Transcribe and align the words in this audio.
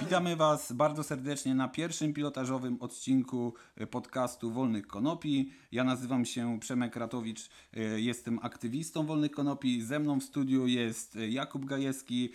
Witamy 0.00 0.36
Was 0.36 0.72
bardzo 0.72 1.02
serdecznie 1.02 1.54
na 1.54 1.68
pierwszym 1.68 2.12
pilotażowym 2.12 2.76
odcinku 2.80 3.54
e, 3.76 3.86
podcastu 3.86 4.50
Wolnych 4.50 4.86
Konopi. 4.86 5.52
Ja 5.72 5.84
nazywam 5.84 6.24
się 6.24 6.60
Przemek 6.60 6.96
Ratowicz, 6.96 7.48
e, 7.74 8.00
jestem 8.00 8.38
aktywistą 8.42 9.06
Wolnych 9.06 9.30
Konopi. 9.30 9.82
Ze 9.82 9.98
mną 9.98 10.20
w 10.20 10.24
studiu 10.24 10.66
jest 10.66 11.16
e, 11.16 11.28
Jakub 11.28 11.64
Gajewski, 11.64 12.32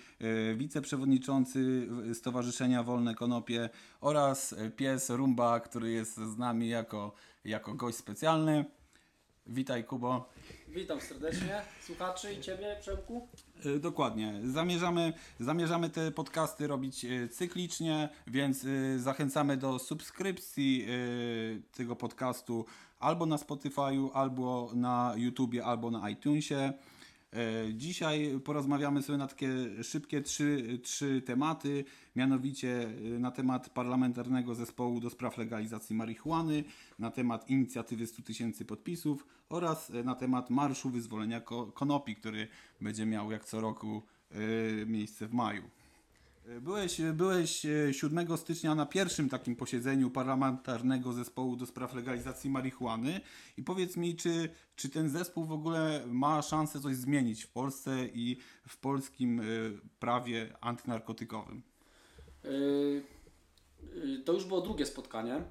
wiceprzewodniczący 0.55 1.87
Stowarzyszenia 2.13 2.83
Wolne 2.83 3.15
Konopie 3.15 3.69
oraz 4.01 4.55
pies 4.75 5.09
Rumba, 5.09 5.59
który 5.59 5.91
jest 5.91 6.15
z 6.15 6.37
nami 6.37 6.69
jako, 6.69 7.13
jako 7.45 7.73
gość 7.73 7.97
specjalny. 7.97 8.65
Witaj 9.49 9.83
Kubo. 9.83 10.29
Witam 10.67 11.01
serdecznie 11.01 11.61
słuchaczy 11.81 12.33
i 12.33 12.41
Ciebie, 12.41 12.75
Przemku. 12.81 13.27
E, 13.65 13.79
Dokładnie. 13.79 14.33
Zamierzamy, 14.43 15.13
zamierzamy 15.39 15.89
te 15.89 16.11
podcasty 16.11 16.67
robić 16.67 17.05
e, 17.05 17.27
cyklicznie, 17.27 18.09
więc 18.27 18.65
e, 18.65 18.99
zachęcamy 18.99 19.57
do 19.57 19.79
subskrypcji 19.79 20.87
tego 21.71 21.95
podcastu 21.95 22.65
albo 22.99 23.25
na 23.25 23.35
Spotify'u, 23.35 24.09
albo 24.13 24.71
na 24.73 25.13
YouTubie, 25.17 25.65
albo 25.65 25.91
na 25.91 26.09
iTunesie. 26.09 26.73
E, 27.33 27.73
Dzisiaj 27.73 28.39
porozmawiamy 28.43 29.03
sobie 29.03 29.17
na 29.17 29.27
takie 29.27 29.47
szybkie 29.83 30.21
trzy, 30.21 30.79
trzy 30.83 31.21
tematy, 31.21 31.85
mianowicie 32.15 32.89
e, 33.15 33.19
na 33.19 33.31
temat 33.31 33.69
parlamentarnego 33.69 34.55
zespołu 34.55 34.99
do 34.99 35.09
spraw 35.09 35.37
legalizacji 35.37 35.95
marihuany, 35.95 36.63
na 36.99 37.11
temat 37.11 37.49
inicjatywy 37.49 38.07
100 38.07 38.21
tysięcy 38.21 38.65
podpisów 38.65 39.25
oraz 39.49 39.89
e, 39.89 40.03
na 40.03 40.15
temat 40.15 40.49
Marszu 40.49 40.89
Wyzwolenia 40.89 41.41
Ko- 41.41 41.71
Konopi, 41.71 42.15
który 42.15 42.47
będzie 42.81 43.05
miał 43.05 43.31
jak 43.31 43.45
co 43.45 43.61
roku 43.61 44.01
miejsce 44.85 45.27
w 45.27 45.33
maju. 45.33 45.63
E, 46.47 46.61
Byłeś, 46.61 47.01
byłeś 47.13 47.65
e, 47.65 47.93
7 47.93 48.37
stycznia 48.37 48.75
na 48.75 48.85
pierwszym 48.85 49.29
takim 49.29 49.55
posiedzeniu 49.55 50.09
parlamentarnego 50.09 51.13
zespołu 51.13 51.55
do 51.55 51.65
spraw 51.65 51.95
legalizacji 51.95 52.49
marihuany 52.49 53.21
i 53.57 53.63
powiedz 53.63 53.97
mi, 53.97 54.15
czy, 54.15 54.49
czy 54.75 54.89
ten 54.89 55.09
zespół 55.09 55.45
w 55.45 55.51
ogóle 55.51 56.03
ma 56.07 56.41
szansę 56.41 56.79
coś 56.79 56.95
zmienić 56.95 57.43
w 57.43 57.51
Polsce 57.51 58.05
i 58.13 58.37
w 58.67 58.77
polskim 58.77 59.39
e, 59.39 59.43
prawie 59.99 60.53
antynarkotykowym? 60.61 61.63
Yy, 62.43 63.03
To 64.25 64.33
już 64.33 64.45
było 64.45 64.61
drugie 64.61 64.85
spotkanie. 64.85 65.43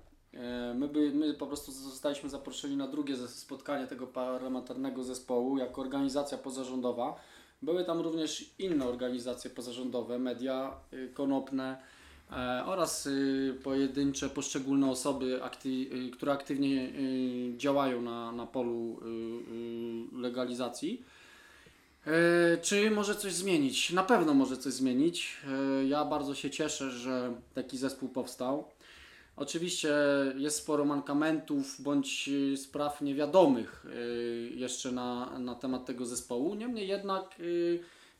My, 0.74 0.88
by, 0.88 1.10
my 1.10 1.34
po 1.34 1.46
prostu 1.46 1.72
zostaliśmy 1.72 2.28
zaproszeni 2.28 2.76
na 2.76 2.88
drugie 2.88 3.16
spotkanie 3.16 3.86
tego 3.86 4.06
parlamentarnego 4.06 5.04
zespołu 5.04 5.58
jako 5.58 5.80
organizacja 5.80 6.38
pozarządowa. 6.38 7.16
Były 7.66 7.84
tam 7.84 8.00
również 8.00 8.50
inne 8.58 8.84
organizacje 8.88 9.50
pozarządowe, 9.50 10.18
media 10.18 10.72
yy, 10.92 11.08
konopne 11.08 11.76
e, 12.32 12.62
oraz 12.66 13.04
yy, 13.04 13.54
pojedyncze, 13.64 14.28
poszczególne 14.28 14.90
osoby, 14.90 15.40
yy, 15.64 16.10
które 16.10 16.32
aktywnie 16.32 16.92
działają 17.56 18.02
na, 18.02 18.32
na 18.32 18.46
polu 18.46 19.00
legalizacji. 20.12 21.02
E, 22.06 22.58
Czy 22.58 22.90
może 22.90 23.14
coś 23.14 23.32
zmienić? 23.32 23.92
Na 23.92 24.02
pewno 24.02 24.34
może 24.34 24.56
coś 24.56 24.72
zmienić. 24.72 25.36
E, 25.80 25.86
Ja 25.86 26.04
bardzo 26.04 26.34
się 26.34 26.50
cieszę, 26.50 26.90
że 26.90 27.34
taki 27.54 27.78
zespół 27.78 28.08
powstał. 28.08 28.64
Oczywiście 29.36 29.94
jest 30.36 30.56
sporo 30.56 30.84
mankamentów 30.84 31.82
bądź 31.82 32.30
e, 32.52 32.56
spraw 32.56 33.00
niewiadomych 33.02 33.86
e, 33.86 33.98
jeszcze 34.54 34.92
na, 34.92 35.38
na 35.38 35.54
temat 35.54 35.84
tego 35.84 36.06
zespołu. 36.06 36.54
Niemniej 36.54 36.88
jednak 36.88 37.24
e, 37.24 37.44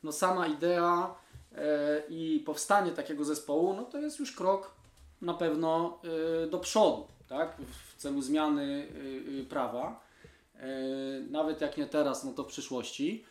no 0.03 0.11
sama 0.11 0.47
idea 0.47 1.15
i 2.09 2.43
powstanie 2.45 2.91
takiego 2.91 3.25
zespołu 3.25 3.73
no 3.73 3.83
to 3.83 3.97
jest 3.97 4.19
już 4.19 4.31
krok 4.31 4.71
na 5.21 5.33
pewno 5.33 6.01
do 6.51 6.59
przodu, 6.59 7.07
tak? 7.27 7.57
w 7.87 7.95
celu 8.01 8.21
zmiany 8.21 8.87
prawa. 9.49 10.03
Nawet 11.29 11.61
jak 11.61 11.77
nie 11.77 11.85
teraz, 11.85 12.23
no 12.23 12.31
to 12.31 12.43
w 12.43 12.47
przyszłości. 12.47 13.23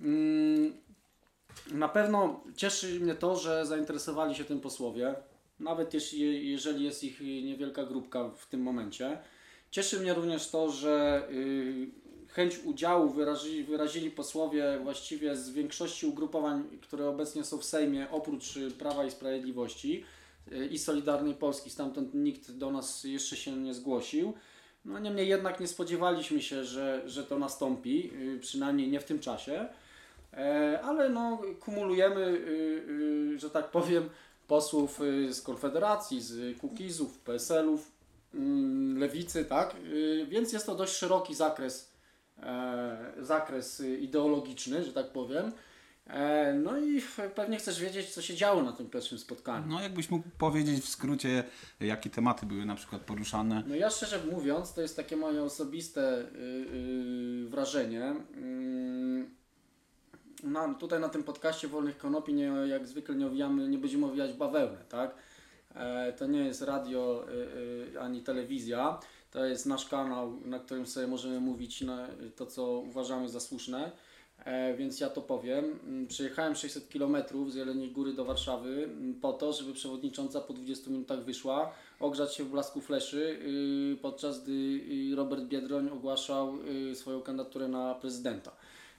Mm, 0.00 0.72
Na 1.72 1.88
pewno 1.88 2.40
cieszy 2.56 3.00
mnie 3.00 3.14
to, 3.14 3.36
że 3.36 3.66
zainteresowali 3.66 4.34
się 4.34 4.44
tym 4.44 4.60
posłowie, 4.60 5.14
nawet 5.60 5.94
jeśli, 5.94 6.50
jeżeli 6.50 6.84
jest 6.84 7.04
ich 7.04 7.20
niewielka 7.20 7.84
grupka 7.84 8.28
w 8.28 8.46
tym 8.46 8.62
momencie. 8.62 9.18
Cieszy 9.70 10.00
mnie 10.00 10.14
również 10.14 10.50
to, 10.50 10.70
że 10.70 11.26
y, 11.30 11.86
chęć 12.28 12.58
udziału 12.64 13.10
wyrazili, 13.10 13.64
wyrazili 13.64 14.10
posłowie 14.10 14.78
właściwie 14.82 15.36
z 15.36 15.50
większości 15.50 16.06
ugrupowań, 16.06 16.64
które 16.82 17.08
obecnie 17.08 17.44
są 17.44 17.58
w 17.58 17.64
Sejmie, 17.64 18.10
oprócz 18.10 18.56
y, 18.56 18.70
Prawa 18.70 19.04
i 19.04 19.10
Sprawiedliwości 19.10 20.04
y, 20.52 20.66
i 20.66 20.78
Solidarnej 20.78 21.34
Polski. 21.34 21.70
Stamtąd 21.70 22.14
nikt 22.14 22.50
do 22.50 22.70
nas 22.70 23.04
jeszcze 23.04 23.36
się 23.36 23.56
nie 23.56 23.74
zgłosił. 23.74 24.34
No 24.84 24.98
niemniej 24.98 25.28
jednak 25.28 25.60
nie 25.60 25.68
spodziewaliśmy 25.68 26.42
się, 26.42 26.64
że, 26.64 27.02
że 27.06 27.24
to 27.24 27.38
nastąpi, 27.38 28.12
przynajmniej 28.40 28.88
nie 28.88 29.00
w 29.00 29.04
tym 29.04 29.18
czasie. 29.18 29.68
E, 30.32 30.80
ale 30.82 31.08
no, 31.08 31.42
kumulujemy, 31.60 32.40
że 33.36 33.50
tak 33.50 33.70
powiem, 33.70 34.10
posłów 34.50 35.00
y, 35.00 35.34
z 35.34 35.42
Konfederacji, 35.42 36.20
z 36.20 36.58
Kukizów, 36.58 37.18
PSL-ów, 37.18 37.92
mm, 38.34 38.98
Lewicy, 38.98 39.44
tak? 39.44 39.74
Y, 39.84 40.26
Więc 40.28 40.52
jest 40.52 40.66
to 40.66 40.74
dość 40.74 40.92
szeroki 40.92 41.34
zakres, 41.34 41.90
e, 42.42 43.12
zakres 43.20 43.80
y, 43.80 43.98
ideologiczny, 43.98 44.84
że 44.84 44.92
tak 44.92 45.12
powiem. 45.12 45.52
E, 46.06 46.54
No 46.54 46.78
i 46.78 47.02
pewnie 47.34 47.56
chcesz 47.58 47.80
wiedzieć, 47.80 48.14
co 48.14 48.22
się 48.22 48.34
działo 48.34 48.62
na 48.62 48.72
tym 48.72 48.90
pierwszym 48.90 49.18
spotkaniu. 49.18 49.66
No 49.66 49.82
jakbyś 49.82 50.10
mógł 50.10 50.28
powiedzieć 50.38 50.84
w 50.84 50.88
skrócie, 50.88 51.44
jakie 51.80 52.10
tematy 52.10 52.46
były 52.46 52.64
na 52.64 52.74
przykład 52.74 53.02
poruszane? 53.02 53.62
No 53.66 53.74
ja 53.74 53.90
szczerze 53.90 54.20
mówiąc, 54.32 54.74
to 54.74 54.80
jest 54.80 54.96
takie 54.96 55.16
moje 55.16 55.42
osobiste 55.42 56.26
wrażenie. 57.48 58.14
Na, 60.42 60.74
tutaj 60.74 61.00
na 61.00 61.08
tym 61.08 61.22
podcaście 61.22 61.68
Wolnych 61.68 61.98
Konopi 61.98 62.34
nie, 62.34 62.52
jak 62.66 62.86
zwykle 62.86 63.14
nie 63.14 63.26
owijamy, 63.26 63.68
nie 63.68 63.78
będziemy 63.78 64.06
owijać 64.06 64.32
bawełnę, 64.32 64.78
tak? 64.88 65.14
E, 65.74 66.12
to 66.12 66.26
nie 66.26 66.44
jest 66.44 66.62
radio 66.62 67.24
y, 67.28 67.94
y, 67.94 68.00
ani 68.00 68.22
telewizja. 68.22 69.00
To 69.30 69.44
jest 69.44 69.66
nasz 69.66 69.88
kanał, 69.88 70.40
na 70.44 70.58
którym 70.58 70.86
sobie 70.86 71.06
możemy 71.06 71.40
mówić 71.40 71.80
na, 71.80 72.08
to, 72.36 72.46
co 72.46 72.78
uważamy 72.78 73.28
za 73.28 73.40
słuszne. 73.40 73.92
E, 74.44 74.74
więc 74.74 75.00
ja 75.00 75.10
to 75.10 75.22
powiem. 75.22 75.78
Mm, 75.84 76.06
Przejechałem 76.06 76.54
600 76.54 76.88
km 76.88 77.16
z 77.48 77.54
Jeleniej 77.54 77.92
Góry 77.92 78.12
do 78.12 78.24
Warszawy 78.24 78.84
mm, 78.84 79.14
po 79.14 79.32
to, 79.32 79.52
żeby 79.52 79.72
przewodnicząca 79.72 80.40
po 80.40 80.52
20 80.52 80.90
minutach 80.90 81.24
wyszła, 81.24 81.72
ogrzać 82.00 82.34
się 82.34 82.44
w 82.44 82.50
blasku 82.50 82.80
fleszy, 82.80 83.38
y, 83.94 83.96
podczas 84.02 84.44
gdy 84.44 84.52
y, 84.52 85.16
Robert 85.16 85.44
Biedroń 85.44 85.88
ogłaszał 85.88 86.54
y, 86.90 86.94
swoją 86.94 87.22
kandydaturę 87.22 87.68
na 87.68 87.94
prezydenta. 87.94 88.52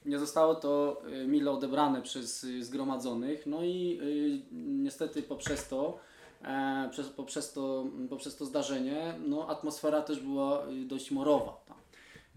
Nie 0.06 0.20
zostało 0.20 0.56
to 0.56 1.02
y, 1.24 1.28
mile 1.28 1.52
odebrane 1.52 2.02
przez 2.02 2.44
y, 2.44 2.64
zgromadzonych, 2.64 3.46
no 3.46 3.64
i 3.64 4.00
y, 4.02 4.56
niestety 4.56 5.24
poprzez 5.24 5.68
to, 5.68 6.00
e, 6.44 6.90
przez, 6.92 7.10
poprzez, 7.10 7.54
to, 7.54 7.86
poprzez 8.10 8.36
to 8.36 8.46
zdarzenie, 8.46 9.14
no, 9.28 9.50
atmosfera 9.50 10.02
też 10.02 10.20
była 10.20 10.64
dość 10.86 11.12
morowa. 11.12 11.62
Tam. 11.68 11.78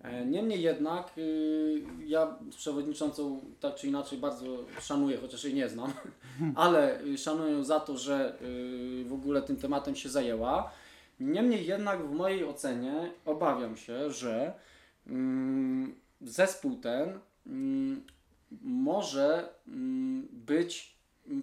E, 0.02 0.26
Niemniej 0.26 0.62
jednak 0.62 1.12
ja 2.06 2.36
z 2.50 2.56
przewodniczącą 2.56 3.41
tak 3.60 3.75
czy 3.75 3.86
inaczej 3.86 4.19
bardzo 4.19 4.46
szanuję, 4.81 5.19
chociaż 5.19 5.44
jej 5.44 5.54
nie 5.54 5.69
znam, 5.69 5.92
ale 6.54 7.00
szanuję 7.16 7.52
ją 7.52 7.64
za 7.64 7.81
to, 7.81 7.98
że 7.98 8.38
w 9.06 9.12
ogóle 9.12 9.42
tym 9.42 9.56
tematem 9.56 9.96
się 9.96 10.08
zajęła. 10.08 10.70
Niemniej 11.20 11.66
jednak 11.66 12.02
w 12.06 12.12
mojej 12.12 12.44
ocenie 12.44 13.10
obawiam 13.25 13.76
się, 13.76 14.10
że 14.10 14.52
mm, 15.06 15.94
zespół 16.20 16.76
ten 16.76 17.02
mm, 17.02 17.20
może 18.62 19.49
mm, 19.69 20.29
być 20.32 20.94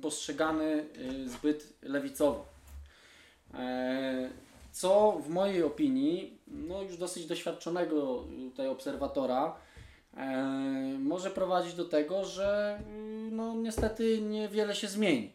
postrzegany 0.01 0.86
y, 1.25 1.30
zbyt 1.30 1.74
lewicowo. 1.81 2.45
E, 3.53 4.30
Co 4.71 5.12
w 5.12 5.30
mojej 5.30 5.63
opinii, 5.63 6.39
no 6.48 6.81
już 6.81 6.98
dosyć 6.98 7.25
doświadczonego 7.25 8.24
tutaj 8.50 8.68
obserwatora, 8.68 9.56
e, 10.18 10.44
może 11.00 11.31
prowadzić 11.31 11.74
do 11.74 11.86
tego, 11.86 12.25
że 12.25 12.80
y, 13.27 13.31
no 13.31 13.56
niestety 13.56 14.21
niewiele 14.21 14.75
się 14.75 14.88
zmieni 14.88 15.33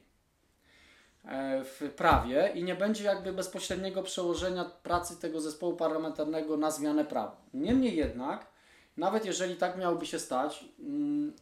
e, 1.25 1.65
w 1.65 1.93
prawie 1.97 2.53
i 2.55 2.65
nie 2.65 2.75
będzie 2.75 3.05
jakby 3.05 3.33
bezpośredniego 3.33 4.03
przełożenia 4.03 4.65
pracy 4.65 5.21
tego 5.21 5.41
zespołu 5.41 5.77
parlamentarnego 5.77 6.57
na 6.57 6.71
zmianę 6.71 7.05
prawa. 7.05 7.37
Niemniej 7.55 7.97
jednak, 7.97 8.56
nawet 8.97 9.25
jeżeli 9.27 9.57
tak 9.57 9.79
miałoby 9.79 10.07
się 10.07 10.19
stać, 10.19 10.65
mm, 10.81 11.33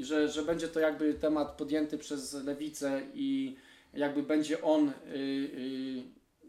że, 0.00 0.28
że 0.28 0.42
będzie 0.42 0.68
to 0.68 0.80
jakby 0.80 1.14
temat 1.14 1.52
podjęty 1.52 1.98
przez 1.98 2.34
lewicę 2.44 3.02
i 3.14 3.56
jakby 3.94 4.22
będzie 4.22 4.62
on 4.62 4.88
y, 4.88 4.92
y, 5.14 6.02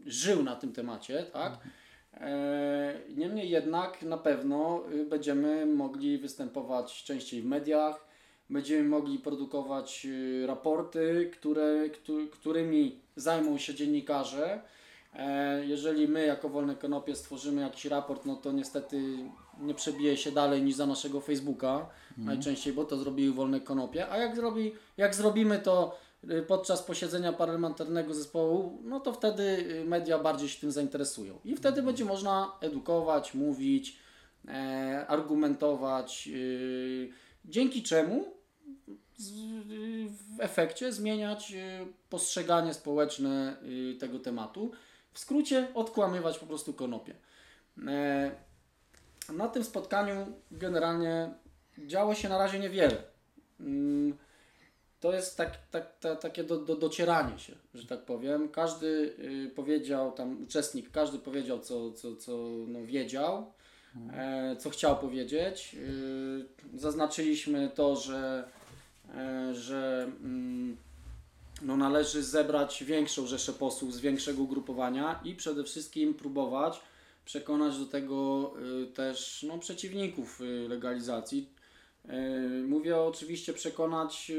żył 0.06 0.42
na 0.42 0.56
tym 0.56 0.72
temacie, 0.72 1.22
tak? 1.32 1.52
E, 2.14 3.00
Niemniej 3.16 3.50
jednak 3.50 4.02
na 4.02 4.18
pewno 4.18 4.82
y, 4.92 5.04
będziemy 5.04 5.66
mogli 5.66 6.18
występować 6.18 7.04
częściej 7.04 7.42
w 7.42 7.46
mediach, 7.46 8.06
będziemy 8.50 8.88
mogli 8.88 9.18
produkować 9.18 10.06
y, 10.06 10.46
raporty, 10.46 11.30
które, 11.32 11.90
któ- 11.90 12.28
którymi 12.28 13.00
zajmą 13.16 13.58
się 13.58 13.74
dziennikarze. 13.74 14.60
E, 15.14 15.66
Jeżeli 15.66 16.08
my 16.08 16.26
jako 16.26 16.48
Wolne 16.48 16.76
Konopie 16.76 17.14
stworzymy 17.16 17.60
jakiś 17.62 17.84
raport, 17.84 18.26
no 18.26 18.36
to 18.36 18.52
niestety 18.52 19.02
nie 19.60 19.74
przebije 19.74 20.16
się 20.16 20.32
dalej 20.32 20.62
niż 20.62 20.74
za 20.74 20.86
naszego 20.86 21.20
Facebooka 21.20 21.88
najczęściej, 22.18 22.72
bo 22.72 22.84
to 22.84 22.96
zrobiły 22.96 23.34
Wolne 23.34 23.60
Konopie. 23.60 24.08
A 24.08 24.16
jak, 24.16 24.36
zrobi, 24.36 24.72
jak 24.96 25.14
zrobimy 25.14 25.58
to 25.58 25.98
y, 26.30 26.42
podczas 26.42 26.82
posiedzenia 26.82 27.32
parlamentarnego 27.32 28.14
zespołu, 28.14 28.82
no 28.84 29.00
to 29.00 29.12
wtedy 29.12 29.42
y, 29.42 29.84
media 29.84 30.18
bardziej 30.18 30.48
się 30.48 30.60
tym 30.60 30.72
zainteresują. 30.72 31.38
I 31.44 31.56
wtedy 31.56 31.82
będzie 31.82 32.04
można 32.04 32.52
edukować, 32.60 33.34
mówić, 33.34 33.98
e, 34.48 35.06
argumentować, 35.08 36.28
y, 36.32 37.12
dzięki 37.44 37.82
czemu 37.82 38.24
z, 39.16 39.32
w 40.36 40.40
efekcie 40.40 40.92
zmieniać 40.92 41.54
postrzeganie 42.10 42.74
społeczne 42.74 43.56
tego 44.00 44.18
tematu. 44.18 44.70
W 45.12 45.18
skrócie 45.18 45.68
odkłamywać 45.74 46.38
po 46.38 46.46
prostu 46.46 46.74
konopie. 46.74 47.14
E, 47.88 48.30
na 49.32 49.48
tym 49.48 49.64
spotkaniu 49.64 50.26
generalnie 50.50 51.30
działo 51.78 52.14
się 52.14 52.28
na 52.28 52.38
razie 52.38 52.58
niewiele. 52.58 53.02
Mm, 53.60 54.16
To 55.00 55.12
jest 55.12 55.36
tak, 55.36 55.50
tak, 55.70 55.98
ta, 56.00 56.16
takie 56.16 56.44
do, 56.44 56.56
do, 56.58 56.76
docieranie 56.76 57.38
się, 57.38 57.56
że 57.74 57.86
tak 57.86 58.04
powiem. 58.04 58.48
Każdy 58.48 58.86
y, 59.46 59.50
powiedział, 59.54 60.12
tam 60.12 60.42
uczestnik, 60.42 60.90
każdy 60.90 61.18
powiedział, 61.18 61.60
co, 61.60 61.92
co, 61.92 62.16
co 62.16 62.32
no, 62.68 62.84
wiedział, 62.84 63.52
e, 64.12 64.56
co 64.56 64.70
chciał 64.70 64.98
powiedzieć. 64.98 65.76
Y, 66.74 66.78
zaznaczyliśmy 66.78 67.70
to, 67.74 67.96
że, 67.96 68.48
e, 69.14 69.54
że 69.54 70.10
mm, 70.20 70.76
no, 71.62 71.76
należy 71.76 72.22
zebrać 72.22 72.84
większą 72.84 73.26
rzeszę 73.26 73.52
posłów 73.52 73.94
z 73.94 74.00
większego 74.00 74.42
ugrupowania 74.42 75.20
i 75.24 75.34
przede 75.34 75.64
wszystkim 75.64 76.14
próbować 76.14 76.80
przekonać 77.26 77.78
do 77.78 77.86
tego 77.86 78.52
y, 78.82 78.86
też 78.86 79.44
no, 79.48 79.58
przeciwników 79.58 80.40
y, 80.40 80.68
legalizacji. 80.68 81.50
Y, 82.04 82.64
Mówię 82.68 82.96
oczywiście 82.96 83.52
przekonać 83.52 84.32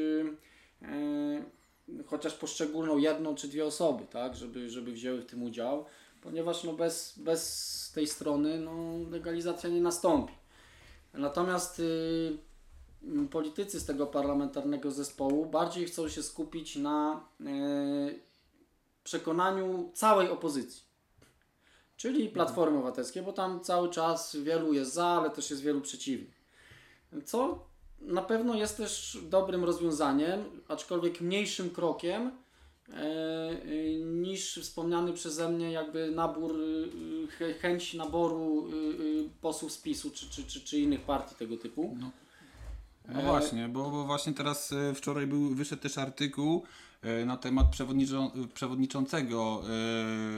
chociaż 2.05 2.33
poszczególną 2.33 2.97
jedną 2.97 3.35
czy 3.35 3.47
dwie 3.47 3.65
osoby, 3.65 4.05
tak, 4.05 4.35
żeby, 4.35 4.69
żeby 4.69 4.91
wzięły 4.91 5.21
w 5.21 5.25
tym 5.25 5.43
udział, 5.43 5.85
ponieważ 6.21 6.63
no, 6.63 6.73
bez, 6.73 7.19
bez 7.19 7.91
tej 7.95 8.07
strony 8.07 8.59
no, 8.59 8.97
legalizacja 9.11 9.69
nie 9.69 9.81
nastąpi. 9.81 10.33
Natomiast 11.13 11.81
politycy 13.31 13.79
z 13.79 13.85
tego 13.85 14.07
parlamentarnego 14.07 14.91
zespołu 14.91 15.45
bardziej 15.45 15.85
chcą 15.85 16.09
się 16.09 16.23
skupić 16.23 16.75
na 16.75 17.25
przekonaniu 19.03 19.91
całej 19.93 20.29
opozycji. 20.29 20.86
Czyli 21.97 22.29
Platformy 22.29 22.77
Obywatelskiej, 22.77 23.23
bo 23.23 23.33
tam 23.33 23.59
cały 23.59 23.89
czas 23.89 24.35
wielu 24.35 24.73
jest 24.73 24.93
za, 24.93 25.05
ale 25.05 25.29
też 25.29 25.49
jest 25.49 25.61
wielu 25.61 25.81
przeciwnych. 25.81 26.41
Co 27.25 27.65
na 28.01 28.21
pewno 28.21 28.55
jest 28.55 28.77
też 28.77 29.17
dobrym 29.29 29.63
rozwiązaniem, 29.63 30.43
aczkolwiek 30.67 31.21
mniejszym 31.21 31.69
krokiem 31.69 32.31
e, 32.89 32.93
e, 32.93 33.55
niż 34.05 34.59
wspomniany 34.61 35.13
przeze 35.13 35.49
mnie 35.49 35.71
jakby 35.71 36.11
nabór, 36.11 36.55
e, 36.55 37.27
ch- 37.27 37.59
chęć 37.61 37.93
naboru 37.93 38.67
posłów 39.41 39.71
z 39.71 39.77
PiSu 39.77 40.11
czy, 40.11 40.29
czy, 40.29 40.43
czy, 40.43 40.61
czy 40.61 40.79
innych 40.79 41.01
partii 41.01 41.35
tego 41.35 41.57
typu. 41.57 41.97
No 41.99 42.11
E, 43.19 43.25
właśnie, 43.25 43.69
bo, 43.69 43.89
bo 43.89 44.03
właśnie 44.03 44.33
teraz 44.33 44.73
wczoraj 44.95 45.27
był, 45.27 45.49
wyszedł 45.55 45.81
też 45.81 45.97
artykuł 45.97 46.63
na 47.25 47.37
temat 47.37 47.67
przewodniczą, 47.67 48.31
przewodniczącego 48.53 49.61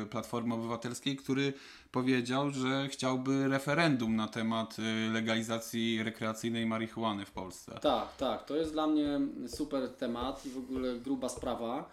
e, 0.02 0.06
Platformy 0.06 0.54
Obywatelskiej, 0.54 1.16
który 1.16 1.54
powiedział, 1.92 2.52
że 2.52 2.88
chciałby 2.88 3.48
referendum 3.48 4.16
na 4.16 4.28
temat 4.28 4.78
e, 4.80 5.14
legalizacji 5.14 6.04
rekreacyjnej 6.04 6.66
marihuany 6.66 7.26
w 7.26 7.32
Polsce. 7.32 7.80
Tak, 7.82 8.18
tak. 8.18 8.46
To 8.46 8.56
jest 8.56 8.72
dla 8.72 8.88
mnie 8.88 9.20
super 9.48 9.90
temat 9.90 10.46
i 10.46 10.50
w 10.50 10.58
ogóle 10.58 10.96
gruba 10.96 11.30
sprawa, 11.30 11.90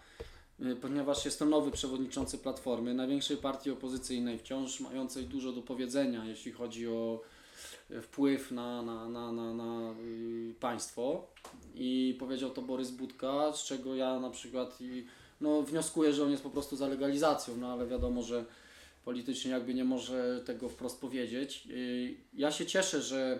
ponieważ 0.81 1.25
jest 1.25 1.39
to 1.39 1.45
nowy 1.45 1.71
przewodniczący 1.71 2.37
Platformy, 2.37 2.93
największej 2.93 3.37
partii 3.37 3.71
opozycyjnej, 3.71 4.39
wciąż 4.39 4.79
mającej 4.79 5.25
dużo 5.25 5.51
do 5.51 5.61
powiedzenia, 5.61 6.25
jeśli 6.25 6.51
chodzi 6.51 6.87
o 6.87 7.21
wpływ 8.01 8.51
na, 8.51 8.81
na, 8.81 9.09
na, 9.09 9.31
na, 9.31 9.53
na 9.53 9.91
y, 9.91 10.53
państwo. 10.59 11.27
I 11.75 12.15
powiedział 12.19 12.49
to 12.49 12.61
Borys 12.61 12.91
Budka, 12.91 13.53
z 13.53 13.63
czego 13.63 13.95
ja 13.95 14.19
na 14.19 14.29
przykład 14.29 14.81
i, 14.81 15.05
no, 15.41 15.61
wnioskuję, 15.61 16.13
że 16.13 16.23
on 16.23 16.31
jest 16.31 16.43
po 16.43 16.49
prostu 16.49 16.75
za 16.75 16.87
legalizacją, 16.87 17.57
no 17.57 17.73
ale 17.73 17.87
wiadomo, 17.87 18.21
że 18.21 18.45
politycznie 19.05 19.51
jakby 19.51 19.73
nie 19.73 19.85
może 19.85 20.41
tego 20.45 20.69
wprost 20.69 21.01
powiedzieć. 21.01 21.67
Y, 21.71 22.15
Ja 22.33 22.51
się 22.51 22.65
cieszę, 22.65 23.01
że 23.01 23.39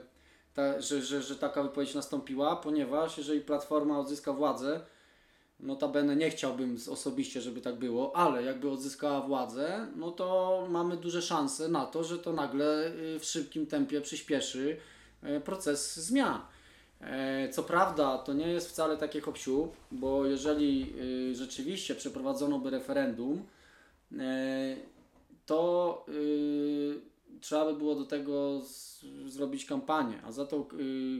ta, 0.54 0.82
że, 0.82 1.02
że, 1.02 1.22
że 1.22 1.36
taka 1.36 1.64
wypowiedź 1.64 1.94
nastąpiła, 1.94 2.56
ponieważ 2.56 3.18
jeżeli 3.18 3.42
Platforma 3.42 4.00
odzyska 4.00 4.34
władzę, 4.34 4.82
notabene 5.60 6.16
nie 6.16 6.30
chciałbym 6.30 6.78
osobiście, 6.92 7.42
żeby 7.42 7.62
tak 7.62 7.76
było, 7.76 8.16
ale 8.16 8.44
jakby 8.44 8.70
odzyskała 8.70 9.22
władzę, 9.22 9.88
no 9.96 10.12
to 10.12 10.68
mamy 10.70 10.98
duże 10.98 11.22
szanse 11.22 11.68
na 11.68 11.86
to, 11.86 12.04
że 12.04 12.20
to 12.20 12.34
nagle 12.34 12.92
y, 13.16 13.20
w 13.20 13.26
szybkim 13.26 13.66
tempie 13.66 14.02
przyspieszy 14.02 14.78
y, 15.24 15.42
proces 15.42 15.96
zmian. 16.00 16.42
E, 17.02 17.50
Co 17.50 17.64
prawda, 17.64 18.18
to 18.18 18.34
nie 18.34 18.48
jest 18.48 18.70
wcale 18.70 18.98
takie 18.98 19.22
hop 19.22 19.38
bo 19.92 20.26
jeżeli 20.26 20.94
y, 21.32 21.36
rzeczywiście 21.36 21.96
przeprowadzono 21.96 22.60
by 22.60 22.70
referendum, 22.70 23.44
e, 24.20 24.76
to 25.46 26.06
trzeba 27.42 27.66
by 27.66 27.74
było 27.74 27.96
do 27.96 28.06
tego 28.06 28.62
zrobić 29.26 29.66
kampanię, 29.66 30.22
a 30.26 30.32
za 30.32 30.46
to 30.46 30.68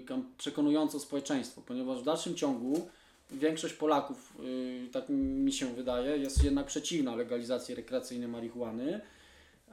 kam, 0.06 0.34
przekonująco 0.38 1.00
społeczeństwo, 1.00 1.62
ponieważ 1.66 2.02
w 2.02 2.04
dalszym 2.04 2.36
ciągu 2.36 2.88
większość 3.32 3.74
Polaków, 3.74 4.34
y, 4.40 4.90
tak 4.92 5.10
mi 5.10 5.54
się 5.54 5.74
wydaje, 5.76 6.18
jest 6.18 6.44
jednak 6.44 6.66
przeciwna 6.66 7.16
legalizacji 7.16 7.76
rekreacyjnej 7.76 8.28
marihuany. 8.28 9.02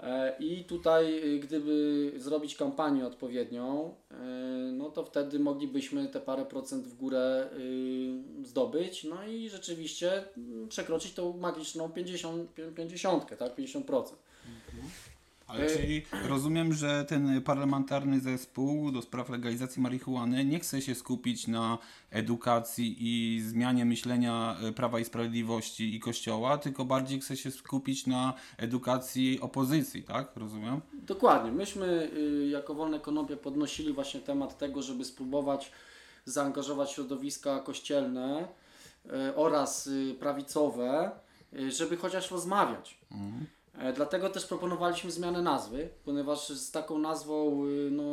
E, 0.02 0.36
I 0.40 0.64
tutaj, 0.64 1.34
y, 1.34 1.38
gdyby 1.38 2.12
zrobić 2.16 2.56
kampanię 2.56 3.06
odpowiednią, 3.06 3.94
y, 4.10 4.14
no 4.72 4.90
to 4.90 5.04
wtedy 5.04 5.38
moglibyśmy 5.38 6.08
te 6.08 6.20
parę 6.20 6.44
procent 6.44 6.86
w 6.86 6.96
górę 6.96 7.48
zdobyć, 8.44 9.04
no 9.04 9.26
i 9.26 9.48
rzeczywiście 9.48 10.24
mm, 10.36 10.68
przekroczyć 10.68 11.12
tą 11.14 11.36
magiczną 11.36 11.88
50, 11.88 12.50
50 12.76 13.38
tak, 13.38 13.56
50%. 13.56 14.04
Ale 15.46 15.64
E, 15.64 15.76
czyli 15.76 16.02
rozumiem, 16.28 16.72
że 16.72 17.04
ten 17.04 17.42
parlamentarny 17.42 18.20
zespół 18.20 18.92
do 18.92 19.02
spraw 19.02 19.30
legalizacji 19.30 19.82
marihuany 19.82 20.44
nie 20.44 20.60
chce 20.60 20.82
się 20.82 20.94
skupić 20.94 21.46
na 21.46 21.78
edukacji 22.10 22.96
i 22.98 23.40
zmianie 23.40 23.84
myślenia 23.84 24.56
e, 24.62 24.72
Prawa 24.72 25.00
i 25.00 25.04
Sprawiedliwości 25.04 25.94
i 25.96 26.00
Kościoła, 26.00 26.58
tylko 26.58 26.84
bardziej 26.84 27.20
chce 27.20 27.36
się 27.36 27.50
skupić 27.50 28.06
na 28.06 28.34
edukacji 28.56 29.40
opozycji, 29.40 30.02
tak? 30.02 30.36
Rozumiem? 30.36 30.80
Dokładnie. 30.92 31.52
Myśmy 31.52 32.10
y, 32.16 32.48
jako 32.48 32.74
Wolne 32.74 33.00
Konopie 33.00 33.36
podnosili 33.36 33.92
właśnie 33.92 34.20
temat 34.20 34.58
tego, 34.58 34.82
żeby 34.82 35.04
spróbować 35.04 35.72
zaangażować 36.24 36.90
środowiska 36.90 37.60
kościelne 37.60 38.48
y, 39.06 39.36
oraz 39.36 39.86
y, 39.86 40.16
prawicowe, 40.20 41.10
y, 41.52 41.70
żeby 41.70 41.96
chociaż 41.96 42.30
rozmawiać. 42.30 42.98
E, 43.10 43.16
Dlatego 43.94 44.30
też 44.30 44.46
proponowaliśmy 44.46 45.10
zmianę 45.10 45.42
nazwy, 45.42 45.88
ponieważ 46.04 46.48
z 46.48 46.70
taką 46.70 46.98
nazwą, 46.98 47.66
y, 47.66 47.90
no, 47.90 48.04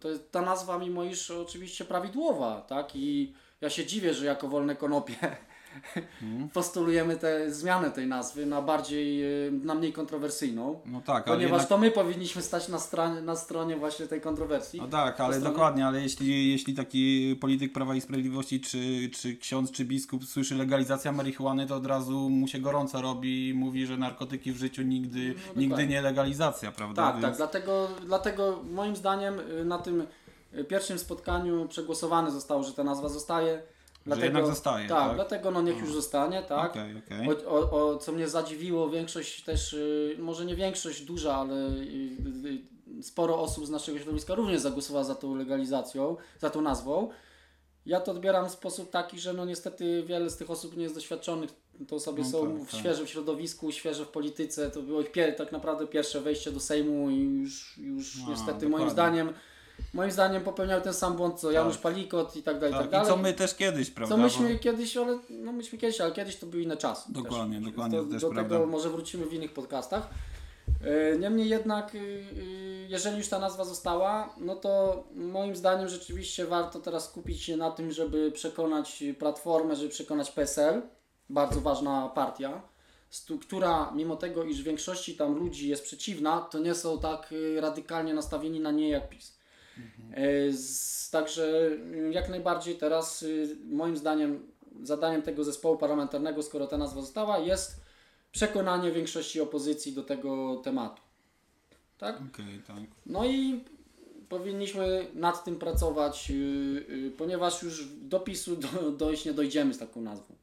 to 0.00 0.08
jest 0.08 0.32
ta 0.32 0.42
nazwa, 0.42 0.78
mimo 0.78 1.04
iż 1.04 1.30
oczywiście 1.30 1.84
prawidłowa, 1.84 2.60
tak? 2.60 2.96
I 2.96 3.34
ja 3.60 3.70
się 3.70 3.86
dziwię, 3.86 4.14
że 4.14 4.26
jako 4.26 4.48
Wolne 4.48 4.76
Konopie 4.76 5.16
postulujemy 6.54 7.16
tę 7.16 7.50
zmianę 7.50 7.90
tej 7.90 8.06
nazwy 8.06 8.46
na 8.46 8.62
bardziej, 8.62 9.24
y, 9.46 9.52
na 9.52 9.74
mniej 9.74 9.92
kontrowersyjną. 9.92 10.80
No 10.86 11.00
tak, 11.00 11.28
ale 11.28 11.36
Ponieważ 11.36 11.52
jednak... 11.60 11.68
to 11.68 11.78
my 11.78 11.90
powinniśmy 11.90 12.42
stać 12.42 12.68
na, 12.68 12.78
stronie, 12.78 13.20
na 13.22 13.36
stronie 13.36 13.76
właśnie 13.76 14.06
tej 14.06 14.20
kontrowersji. 14.20 14.80
No 14.80 14.88
tak, 14.88 15.20
ale 15.20 15.34
strony- 15.34 15.50
dokładnie, 15.52 15.86
ale 15.86 16.02
jeśli, 16.02 16.50
jeśli 16.50 16.74
taki 16.74 17.36
polityk 17.40 17.72
Prawa 17.72 17.94
i 17.94 18.00
Sprawiedliwości, 18.00 18.60
czy, 18.60 19.10
czy 19.12 19.36
ksiądz, 19.36 19.70
czy 19.70 19.84
biskup 19.84 20.24
słyszy 20.24 20.54
legalizacja 20.54 21.12
marihuany, 21.12 21.66
to 21.66 21.76
od 21.76 21.86
razu 21.86 22.30
mu 22.30 22.48
się 22.48 22.58
gorąco 22.58 23.02
robi 23.02 23.48
i 23.48 23.54
mówi, 23.54 23.86
że 23.86 23.96
narkotyki 23.96 24.52
w 24.52 24.56
życiu 24.56 24.82
nigdy, 24.82 25.34
No, 25.54 25.60
nigdy 25.60 25.86
nie 25.86 26.02
legalizacja, 26.02 26.72
prawda? 26.72 27.02
tak, 27.02 27.14
Więc- 27.14 27.26
tak. 27.26 27.36
Dlatego, 27.36 27.88
dlatego 28.06 28.62
moim 28.70 28.96
zdaniem 28.96 29.40
y, 29.40 29.64
na 29.64 29.78
tym 29.78 30.06
y, 30.54 30.64
pierwszym 30.64 30.98
spotkaniu 30.98 31.68
przegłosowane 31.68 32.30
zostało, 32.30 32.62
że 32.62 32.72
ta 32.72 32.84
nazwa 32.84 33.08
zostaje. 33.08 33.62
Dlatego, 34.06 34.24
jednak 34.24 34.46
zostaje, 34.46 34.88
Tak, 34.88 34.98
tak? 35.06 35.14
dlatego 35.14 35.50
no 35.50 35.62
niech 35.62 35.78
już 35.80 35.92
zostanie, 35.92 36.42
tak. 36.42 36.70
Okej, 36.70 36.96
okej. 37.06 37.28
O, 37.46 37.50
o, 37.50 37.88
o, 37.90 37.96
co 37.98 38.12
mnie 38.12 38.28
zadziwiło, 38.28 38.90
większość 38.90 39.42
też, 39.44 39.72
y, 39.72 40.16
może 40.18 40.44
nie 40.44 40.56
większość 40.56 41.02
duża, 41.02 41.34
ale 41.36 41.54
y, 41.68 42.60
y, 42.98 43.02
sporo 43.02 43.40
osób 43.40 43.66
z 43.66 43.70
naszego 43.70 43.98
środowiska 43.98 44.34
również 44.34 44.60
zagłosowała 44.60 45.04
za 45.04 45.14
tą 45.14 45.34
legalizacją, 45.34 46.16
za 46.38 46.50
tą 46.50 46.60
nazwą. 46.60 47.08
Ja 47.86 48.00
to 48.00 48.12
odbieram 48.12 48.48
w 48.48 48.52
sposób 48.52 48.90
taki, 48.90 49.20
że 49.20 49.32
no 49.32 49.44
niestety 49.44 50.02
wiele 50.06 50.30
z 50.30 50.36
tych 50.36 50.50
osób 50.50 50.76
nie 50.76 50.82
jest 50.82 50.94
doświadczonych. 50.94 51.50
To 51.88 51.96
osoby 51.96 52.22
No 52.22 52.28
są 52.28 52.52
tak, 52.58 52.66
w 52.66 52.70
tak. 52.70 52.80
świeżym 52.80 53.06
środowisku, 53.06 53.72
świeże 53.72 54.04
w 54.04 54.08
polityce. 54.08 54.70
To 54.70 54.82
było 54.82 55.00
ich 55.00 55.12
pier- 55.12 55.34
tak 55.34 55.52
naprawdę 55.52 55.86
pierwsze 55.86 56.20
wejście 56.20 56.52
do 56.52 56.60
Sejmu 56.60 57.10
i 57.10 57.18
już, 57.20 57.78
już 57.78 58.16
niestety 58.28 58.52
dokładnie. 58.52 58.68
moim 58.68 58.90
zdaniem 58.90 59.32
moim 59.94 60.10
zdaniem 60.10 60.42
popełniały 60.42 60.82
ten 60.82 60.94
sam 60.94 61.16
błąd 61.16 61.40
co 61.40 61.50
Janusz 61.50 61.78
Palikot 61.78 62.36
i 62.36 62.42
tak 62.42 62.54
dalej, 62.58 62.70
i 62.70 62.72
tak 62.74 62.82
Tak, 62.82 62.90
dalej. 62.90 63.06
I 63.06 63.10
co 63.10 63.16
my 63.16 63.32
też 63.32 63.54
kiedyś, 63.54 63.90
prawda? 63.90 64.14
Co 64.16 64.22
myśmy 64.22 64.52
Bo- 64.54 64.58
kiedyś, 64.60 64.96
ale 64.96 65.18
no 65.30 65.52
myśmy 65.52 65.78
kiedyś, 65.78 66.00
ale 66.00 66.12
kiedyś 66.12 66.36
to 66.36 66.46
były 66.46 66.62
inne 66.62 66.76
czasy. 66.76 67.12
Dokładnie, 67.12 67.56
też. 67.60 67.66
dokładnie, 67.70 67.98
To, 67.98 68.04
to 68.04 68.10
też 68.10 68.22
do 68.22 68.30
prawda. 68.30 68.54
tego 68.54 68.66
może 68.66 68.90
wrócimy 68.90 69.26
w 69.26 69.32
innych 69.34 69.52
podcastach. 69.52 70.08
E, 71.14 71.18
Niemniej 71.18 71.48
jednak, 71.48 71.94
y, 71.94 71.98
y, 71.98 72.86
jeżeli 72.88 73.18
już 73.18 73.28
ta 73.28 73.38
nazwa 73.38 73.64
została, 73.64 74.34
no 74.40 74.56
to 74.56 75.04
moim 75.14 75.56
zdaniem 75.56 75.88
rzeczywiście 75.88 76.46
warto 76.46 76.80
teraz 76.80 77.04
skupić 77.04 77.42
się 77.42 77.56
na 77.56 77.70
tym, 77.70 77.92
żeby 77.92 78.32
przekonać 78.32 79.04
Platformę, 79.18 79.76
żeby 79.76 79.88
przekonać 79.88 80.30
PSL, 80.30 80.82
bardzo 81.30 81.60
ważna 81.60 82.08
partia, 82.08 82.62
która 83.42 83.90
mimo 83.94 84.16
tego, 84.16 84.44
iż 84.44 84.60
w 84.60 84.64
większości 84.64 85.16
tam 85.16 85.34
ludzi 85.34 85.68
jest 85.68 85.82
przeciwna, 85.82 86.40
to 86.40 86.58
nie 86.58 86.74
są 86.74 86.98
tak 86.98 87.32
y, 87.32 87.60
radykalnie 87.60 88.14
nastawieni 88.14 88.60
na 88.60 88.70
nie 88.70 88.88
jak 88.88 89.08
PiS. 89.08 89.39
E, 90.12 90.52
z, 90.52 91.10
także 91.10 91.70
y, 91.94 92.10
jak 92.12 92.28
najbardziej 92.28 92.76
teraz 92.76 93.22
y, 93.22 93.56
moim 93.70 93.96
zdaniem 93.96 94.50
zadaniem 94.82 95.22
tego 95.22 95.44
zespołu 95.44 95.78
parlamentarnego, 95.78 96.42
skoro 96.42 96.66
ta 96.66 96.78
nazwa 96.78 97.00
została, 97.00 97.38
jest 97.38 97.80
przekonanie 98.32 98.92
większości 98.92 99.40
opozycji 99.40 99.92
do 99.92 100.02
tego 100.02 100.56
tematu. 100.56 101.02
Tak? 101.98 102.16
Okej, 102.16 102.62
tak. 102.66 102.76
No 103.06 103.24
i 103.24 103.64
powinniśmy 104.28 105.06
nad 105.14 105.44
tym 105.44 105.58
pracować, 105.58 106.30
yy, 106.30 106.36
yy, 106.36 107.10
ponieważ 107.10 107.62
już 107.62 107.88
do 107.88 108.20
PiSu 108.20 108.56
do, 108.56 108.90
dojść 108.90 109.24
nie 109.24 109.32
dojdziemy 109.32 109.74
z 109.74 109.78
taką 109.78 110.00
nazwą. 110.00 110.34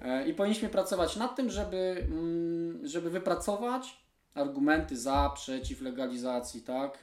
E, 0.00 0.28
I 0.28 0.34
powinniśmy 0.34 0.68
pracować 0.68 1.16
nad 1.16 1.36
tym, 1.36 1.50
żeby, 1.50 2.06
mm, 2.10 2.86
żeby 2.86 3.10
wypracować 3.10 3.96
argumenty 4.34 4.96
za, 4.96 5.32
przeciw 5.34 5.80
legalizacji, 5.80 6.62
tak? 6.62 6.98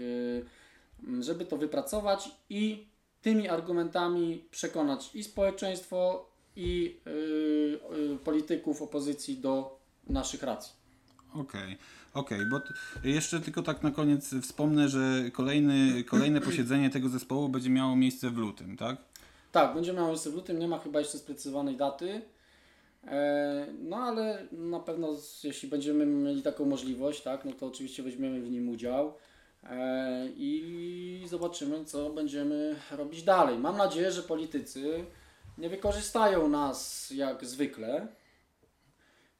Żeby 1.20 1.46
to 1.46 1.58
wypracować 1.58 2.30
i 2.50 2.88
tymi 3.22 3.50
argumentami 3.50 4.46
przekonać 4.52 5.16
i 5.16 5.24
społeczeństwo, 5.24 6.30
i 6.56 6.98
yy, 7.06 7.80
yy, 7.98 8.18
polityków 8.24 8.82
opozycji 8.82 9.38
do 9.38 9.80
naszych 10.10 10.44
racji. 10.44 10.74
Okej, 11.34 11.78
okej, 12.14 12.40
bo 12.52 12.60
t- 12.60 12.74
jeszcze 13.04 13.40
tylko 13.40 13.64
tak 13.64 13.84
na 13.84 13.92
koniec 13.92 14.36
wspomnę, 14.42 14.90
że 14.90 15.32
kolejny, 15.34 16.04
kolejne 16.04 16.42
posiedzenie 16.42 16.90
tego 16.90 17.10
zespołu 17.10 17.50
będzie 17.50 17.70
miało 17.70 17.96
miejsce 17.96 18.30
w 18.30 18.38
lutym, 18.38 18.78
tak? 18.78 18.98
Tak, 19.52 19.74
będzie 19.74 19.94
miało 19.94 20.08
miejsce 20.08 20.30
w 20.30 20.36
lutym, 20.36 20.60
nie 20.60 20.68
ma 20.68 20.80
chyba 20.80 21.00
jeszcze 21.00 21.18
sprecyzowanej 21.18 21.78
daty. 21.78 22.22
E, 23.04 23.68
no 23.80 23.98
ale 23.98 24.48
na 24.52 24.80
pewno 24.80 25.10
jeśli 25.44 25.70
będziemy 25.70 26.06
mieli 26.06 26.42
taką 26.42 26.66
możliwość, 26.66 27.22
tak, 27.22 27.46
no 27.46 27.54
to 27.54 27.66
oczywiście 27.68 28.04
weźmiemy 28.04 28.42
w 28.42 28.52
nim 28.52 28.70
udział 28.70 29.14
i 30.36 31.26
zobaczymy, 31.30 31.86
co 31.86 32.10
będziemy 32.10 32.76
robić 32.92 33.24
dalej. 33.24 33.58
Mam 33.58 33.78
nadzieję, 33.78 34.12
że 34.12 34.24
politycy 34.24 35.06
nie 35.58 35.70
wykorzystają 35.70 36.48
nas 36.48 37.12
jak 37.12 37.46
zwykle, 37.46 38.08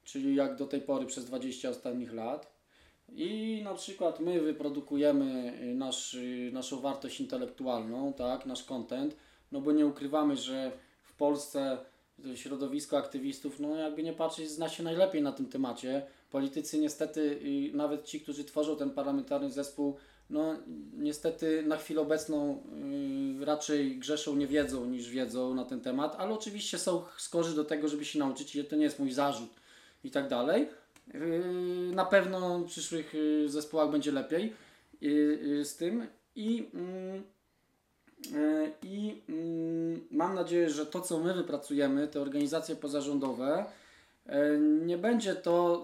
czyli 0.04 0.36
jak 0.36 0.56
do 0.56 0.68
tej 0.68 0.82
pory 0.82 1.06
przez 1.06 1.26
20 1.26 1.70
ostatnich 1.70 2.14
lat. 2.14 2.56
I 3.10 3.62
na 3.64 3.74
przykład 3.74 4.20
my 4.20 4.42
wyprodukujemy 4.42 5.60
nasz, 5.76 6.18
naszą 6.52 6.80
wartość 6.80 7.20
intelektualną, 7.20 8.14
tak, 8.14 8.46
nasz 8.46 8.64
content, 8.64 9.16
no 9.52 9.62
bo 9.62 9.72
nie 9.72 9.86
ukrywamy, 9.86 10.38
że 10.38 10.72
w 11.04 11.16
Polsce 11.16 11.78
środowisko 12.36 12.98
aktywistów, 12.98 13.60
no 13.60 13.76
jakby 13.76 14.04
nie 14.04 14.14
patrzeć, 14.14 14.50
zna 14.50 14.70
się 14.70 14.84
najlepiej 14.84 15.22
na 15.22 15.32
tym 15.32 15.46
temacie. 15.46 16.06
Politycy 16.32 16.80
niestety, 16.80 17.22
y, 17.22 17.78
nawet 17.78 18.06
ci, 18.06 18.22
którzy 18.22 18.44
tworzą 18.44 18.76
ten 18.78 18.92
parlamentarny 18.92 19.52
zespół, 19.52 19.98
no 20.30 20.56
niestety 20.98 21.64
na 21.64 21.78
chwilę 21.78 22.02
obecną 22.02 22.64
y, 23.42 23.46
raczej 23.46 23.98
grzeszą 23.98 24.36
nie 24.36 24.48
wiedzą 24.48 24.86
niż 24.86 25.10
wiedzą 25.10 25.54
na 25.54 25.66
ten 25.66 25.82
temat, 25.82 26.16
ale 26.18 26.34
oczywiście 26.34 26.80
są 26.80 27.04
skorzy 27.18 27.56
do 27.56 27.64
tego, 27.64 27.88
żeby 27.88 28.06
się 28.06 28.20
nauczyć 28.20 28.56
i 28.56 28.66
to 28.66 28.76
nie 28.76 28.84
jest 28.84 29.00
mój 29.00 29.12
zarzut 29.12 29.50
i 30.04 30.12
tak 30.12 30.28
dalej. 30.28 30.68
Yy, 31.14 31.92
Na 31.96 32.06
pewno 32.06 32.60
w 32.60 32.66
przyszłych 32.66 33.14
yy, 33.14 33.50
zespołach 33.50 33.92
będzie 33.92 34.12
lepiej 34.12 34.54
yy, 35.02 35.12
yy, 35.12 35.66
z 35.66 35.76
tym 35.76 36.08
i, 36.36 36.70
mm, 36.74 37.24
yy, 38.32 38.72
i 38.84 39.22
mm, 39.30 40.08
mam 40.12 40.36
nadzieję, 40.36 40.70
że 40.70 40.86
to 40.86 41.02
co 41.02 41.20
my 41.20 41.34
wypracujemy, 41.34 42.08
te 42.08 42.22
organizacje 42.22 42.76
pozarządowe, 42.76 43.66
yy, 44.26 44.34
nie 44.86 44.98
będzie 44.98 45.36
to 45.36 45.84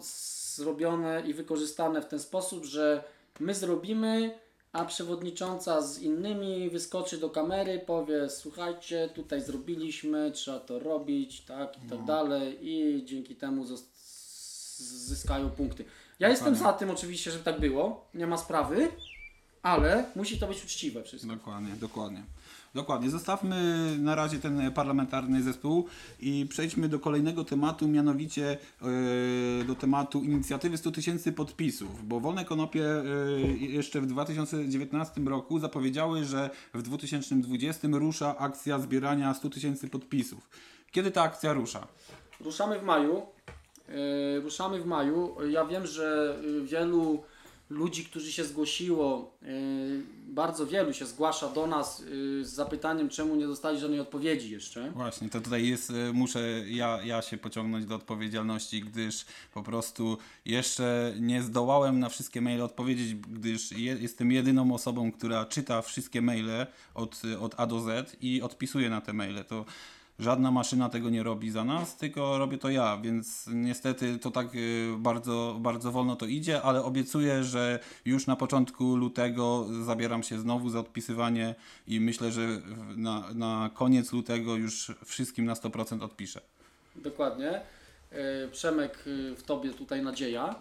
zrobione 0.55 1.23
i 1.27 1.33
wykorzystane 1.33 2.01
w 2.01 2.05
ten 2.05 2.19
sposób, 2.19 2.65
że 2.65 3.03
my 3.39 3.55
zrobimy, 3.55 4.39
a 4.73 4.85
przewodnicząca 4.85 5.81
z 5.81 5.99
innymi 5.99 6.69
wyskoczy 6.69 7.17
do 7.17 7.29
kamery, 7.29 7.79
powie 7.79 8.29
słuchajcie, 8.29 9.09
tutaj 9.15 9.41
zrobiliśmy, 9.41 10.31
trzeba 10.31 10.59
to 10.59 10.79
robić, 10.79 11.41
tak 11.41 11.77
i 11.85 11.89
tak 11.89 12.05
dalej 12.05 12.57
i 12.61 13.05
dzięki 13.05 13.35
temu 13.35 13.65
zos- 13.65 13.83
zyskają 15.07 15.49
punkty. 15.49 15.85
Ja 16.19 16.29
jestem 16.29 16.55
za 16.55 16.73
tym 16.73 16.89
oczywiście, 16.89 17.31
żeby 17.31 17.43
tak 17.43 17.59
było, 17.59 18.05
nie 18.13 18.27
ma 18.27 18.37
sprawy, 18.37 18.87
ale 19.61 20.05
musi 20.15 20.39
to 20.39 20.47
być 20.47 20.63
uczciwe 20.63 21.03
wszystko. 21.03 21.33
Dokładnie, 21.35 21.73
dokładnie. 21.75 22.23
Dokładnie. 22.73 23.09
Zostawmy 23.09 23.55
na 23.99 24.15
razie 24.15 24.39
ten 24.39 24.71
parlamentarny 24.71 25.43
zespół 25.43 25.87
i 26.19 26.45
przejdźmy 26.49 26.89
do 26.89 26.99
kolejnego 26.99 27.43
tematu, 27.43 27.87
mianowicie 27.87 28.57
yy, 28.81 29.65
do 29.65 29.75
tematu 29.75 30.23
inicjatywy 30.23 30.77
100 30.77 30.91
tysięcy 30.91 31.33
podpisów, 31.33 32.07
bo 32.07 32.19
Wolne 32.19 32.45
Konopie 32.45 32.79
yy, 32.79 33.57
jeszcze 33.57 34.01
w 34.01 34.05
2019 34.05 35.21
roku 35.21 35.59
zapowiedziały, 35.59 36.23
że 36.25 36.49
w 36.73 36.81
2020 36.81 37.87
rusza 37.91 38.37
akcja 38.37 38.79
zbierania 38.79 39.33
100 39.33 39.49
tysięcy 39.49 39.87
podpisów. 39.87 40.49
Kiedy 40.91 41.11
ta 41.11 41.21
akcja 41.21 41.53
rusza? 41.53 41.87
Ruszamy 42.39 42.79
w 42.79 42.83
maju. 42.83 43.21
Yy, 43.87 44.41
ruszamy 44.41 44.81
w 44.81 44.85
maju. 44.85 45.35
Ja 45.49 45.65
wiem, 45.65 45.87
że 45.87 46.37
wielu 46.63 47.23
ludzi, 47.71 48.05
którzy 48.05 48.31
się 48.31 48.45
zgłosiło, 48.45 49.37
yy, 49.41 49.49
bardzo 50.27 50.67
wielu 50.67 50.93
się 50.93 51.05
zgłasza 51.05 51.49
do 51.49 51.67
nas 51.67 51.99
yy, 51.99 52.45
z 52.45 52.49
zapytaniem, 52.49 53.09
czemu 53.09 53.35
nie 53.35 53.47
dostali 53.47 53.79
żadnej 53.79 53.99
odpowiedzi 53.99 54.51
jeszcze. 54.51 54.91
Właśnie, 54.91 55.29
to 55.29 55.41
tutaj 55.41 55.67
jest, 55.67 55.89
y, 55.89 56.13
muszę 56.13 56.63
ja, 56.67 56.99
ja 57.03 57.21
się 57.21 57.37
pociągnąć 57.37 57.85
do 57.85 57.95
odpowiedzialności, 57.95 58.81
gdyż 58.81 59.25
po 59.53 59.63
prostu 59.63 60.17
jeszcze 60.45 61.13
nie 61.19 61.41
zdołałem 61.41 61.99
na 61.99 62.09
wszystkie 62.09 62.41
maile 62.41 62.61
odpowiedzieć, 62.61 63.15
gdyż 63.15 63.71
je, 63.71 63.93
jestem 63.93 64.31
jedyną 64.31 64.73
osobą, 64.73 65.11
która 65.11 65.45
czyta 65.45 65.81
wszystkie 65.81 66.21
maile 66.21 66.67
od, 66.93 67.21
od 67.39 67.55
A 67.57 67.67
do 67.67 67.81
Z 67.81 68.17
i 68.21 68.41
odpisuje 68.41 68.89
na 68.89 69.01
te 69.01 69.13
maile. 69.13 69.43
To 69.45 69.65
żadna 70.19 70.51
maszyna 70.51 70.89
tego 70.89 71.09
nie 71.09 71.23
robi 71.23 71.51
za 71.51 71.63
nas, 71.63 71.97
tylko 71.97 72.37
robię 72.37 72.57
to 72.57 72.69
ja, 72.69 72.97
więc 72.97 73.49
niestety 73.53 74.19
to 74.19 74.31
tak 74.31 74.55
y, 74.55 74.87
bardzo, 74.97 75.57
bardzo 75.59 75.91
wolno 75.91 76.15
to 76.15 76.25
idzie, 76.25 76.61
ale 76.61 76.83
obiecuję, 76.83 77.43
że 77.43 77.79
już 78.05 78.27
na 78.27 78.35
początku 78.35 78.95
lutego 78.95 79.65
zabieram 79.85 80.23
się 80.23 80.39
znowu 80.39 80.69
za 80.69 80.79
odpisywanie 80.79 81.55
i 81.87 81.99
myślę, 81.99 82.31
że 82.31 82.47
na, 82.95 83.33
na 83.33 83.69
koniec 83.73 84.13
lutego 84.13 84.55
już 84.55 84.91
wszystkim 85.05 85.45
na 85.45 85.53
100% 85.53 86.03
odpiszę. 86.03 86.41
Dokładnie. 86.95 87.61
Yy, 88.11 88.49
Przemek, 88.51 89.03
yy, 89.05 89.35
w 89.35 89.43
Tobie 89.43 89.69
tutaj 89.69 90.01
nadzieja. 90.03 90.55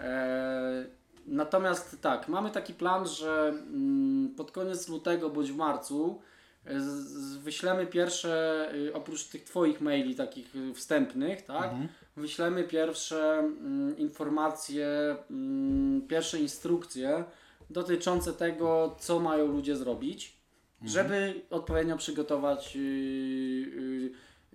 E, 0.00 0.84
Natomiast 1.26 2.00
tak, 2.00 2.28
mamy 2.28 2.50
taki 2.50 2.74
plan, 2.74 3.08
że 3.08 3.48
mm, 3.48 4.34
pod 4.36 4.50
koniec 4.50 4.88
lutego 4.88 5.30
bądź 5.30 5.52
w 5.52 5.56
marcu 5.56 6.20
e, 6.20 6.33
z- 6.76 7.36
wyślemy 7.36 7.86
pierwsze, 7.86 8.68
y, 8.74 8.94
oprócz 8.94 9.24
tych 9.24 9.44
Twoich 9.44 9.80
maili 9.80 10.14
takich 10.14 10.56
y, 10.56 10.74
wstępnych, 10.74 11.42
tak? 11.42 11.70
Wyślemy 12.16 12.64
pierwsze 12.64 13.38
mm, 13.38 13.96
informacje, 13.98 15.16
mm, 15.30 16.02
pierwsze 16.08 16.38
instrukcje 16.40 17.24
dotyczące 17.70 18.32
tego, 18.32 18.96
co 19.00 19.20
mają 19.20 19.46
ludzie 19.46 19.76
zrobić, 19.76 20.36
żeby 20.84 21.42
odpowiednio 21.50 21.96
przygotować 21.96 22.76
y, 22.76 22.80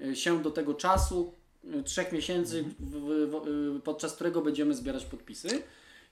y, 0.02 0.06
y, 0.06 0.16
się 0.16 0.42
do 0.42 0.52
tego 0.52 0.74
czasu, 0.74 1.34
y, 1.80 1.84
trzech 1.84 2.12
miesięcy, 2.12 2.64
w, 2.80 2.92
w, 2.92 3.32
w, 3.46 3.82
podczas 3.82 4.14
którego 4.16 4.42
będziemy 4.42 4.74
zbierać 4.74 5.06
podpisy. 5.06 5.64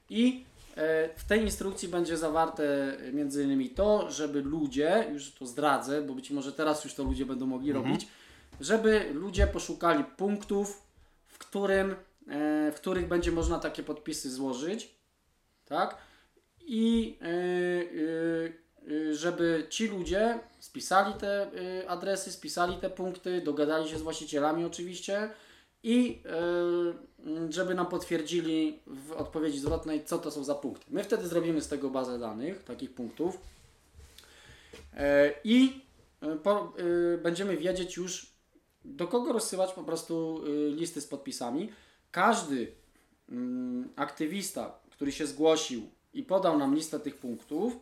I 0.09 0.45
w 1.15 1.23
tej 1.27 1.41
instrukcji 1.41 1.87
będzie 1.87 2.17
zawarte 2.17 2.97
między 3.13 3.43
innymi 3.43 3.69
to, 3.69 4.11
żeby 4.11 4.41
ludzie, 4.41 5.07
już 5.13 5.31
to 5.31 5.45
zdradzę, 5.45 6.01
bo 6.01 6.13
być 6.13 6.31
może 6.31 6.53
teraz 6.53 6.83
już 6.83 6.93
to 6.93 7.03
ludzie 7.03 7.25
będą 7.25 7.45
mogli 7.45 7.71
robić, 7.71 8.07
żeby 8.61 9.09
ludzie 9.13 9.47
poszukali 9.47 10.03
punktów, 10.03 10.81
w, 11.27 11.37
którym, 11.37 11.91
e, 11.91 11.95
w 12.71 12.75
których 12.75 13.07
będzie 13.07 13.31
można 13.31 13.59
takie 13.59 13.83
podpisy 13.83 14.31
złożyć, 14.31 14.95
tak? 15.65 15.97
I 16.61 17.17
e, 17.21 19.13
żeby 19.13 19.65
ci 19.69 19.87
ludzie 19.87 20.39
spisali 20.59 21.13
te 21.13 21.51
adresy, 21.87 22.31
spisali 22.31 22.77
te 22.77 22.89
punkty, 22.89 23.41
dogadali 23.41 23.89
się 23.89 23.97
z 23.97 24.01
właścicielami 24.01 24.65
oczywiście 24.65 25.29
i 25.87 26.21
y, 27.27 27.53
żeby 27.53 27.75
nam 27.75 27.85
potwierdzili 27.85 28.79
w 28.87 29.11
odpowiedzi 29.11 29.59
zwrotnej, 29.59 30.05
co 30.05 30.17
to 30.17 30.31
są 30.31 30.43
za 30.43 30.55
punkty. 30.55 30.85
My 30.89 31.03
wtedy 31.03 31.27
zrobimy 31.27 31.61
z 31.61 31.67
tego 31.67 31.89
bazę 31.89 32.19
danych, 32.19 32.63
takich 32.63 32.93
punktów 32.93 33.37
e, 34.93 35.33
i 35.43 35.81
y, 36.23 37.17
będziemy 37.17 37.57
wiedzieć 37.57 37.97
już, 37.97 38.33
do 38.85 39.07
kogo 39.07 39.33
rozsyłać 39.33 39.73
po 39.73 39.83
prostu 39.83 40.43
listy 40.69 41.01
z 41.01 41.07
podpisami. 41.07 41.71
Każdy 42.11 42.71
mm, 43.29 43.89
aktywista, 43.95 44.79
który 44.91 45.11
się 45.11 45.27
zgłosił 45.27 45.89
i 46.13 46.23
podał 46.23 46.57
nam 46.57 46.75
listę 46.75 46.99
tych 46.99 47.17
punktów, 47.17 47.73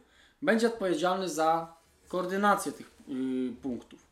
będzie 0.42 0.68
odpowiedzialny 0.68 1.30
za 1.30 1.74
koordynację 2.08 2.72
tych 2.72 2.92
punktów. 3.62 4.05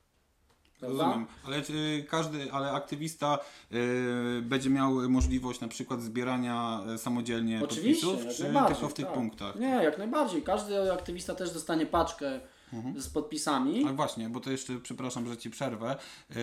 Rozumiem, 0.87 1.25
ale 1.45 1.61
czy 1.61 2.05
każdy, 2.09 2.51
ale 2.51 2.71
aktywista 2.71 3.39
y, 3.73 4.41
będzie 4.41 4.69
miał 4.69 5.09
możliwość 5.09 5.59
na 5.59 5.67
przykład 5.67 6.01
zbierania 6.01 6.81
e, 6.93 6.97
samodzielnie 6.97 7.61
Oczywiście, 7.63 8.07
podpisów, 8.07 8.35
czy 8.37 8.43
tylko 8.67 8.89
w 8.89 8.93
tych 8.93 9.05
tak. 9.05 9.13
punktach? 9.13 9.55
Nie, 9.55 9.67
jak 9.67 9.97
najbardziej. 9.97 10.43
Każdy 10.43 10.93
aktywista 10.93 11.35
też 11.35 11.51
dostanie 11.51 11.85
paczkę 11.85 12.39
z 12.97 13.09
podpisami. 13.09 13.83
Ale 13.83 13.93
właśnie, 13.93 14.29
bo 14.29 14.39
to 14.39 14.51
jeszcze, 14.51 14.79
przepraszam, 14.83 15.27
że 15.27 15.37
Ci 15.37 15.49
przerwę, 15.49 15.95
yy, 16.29 16.35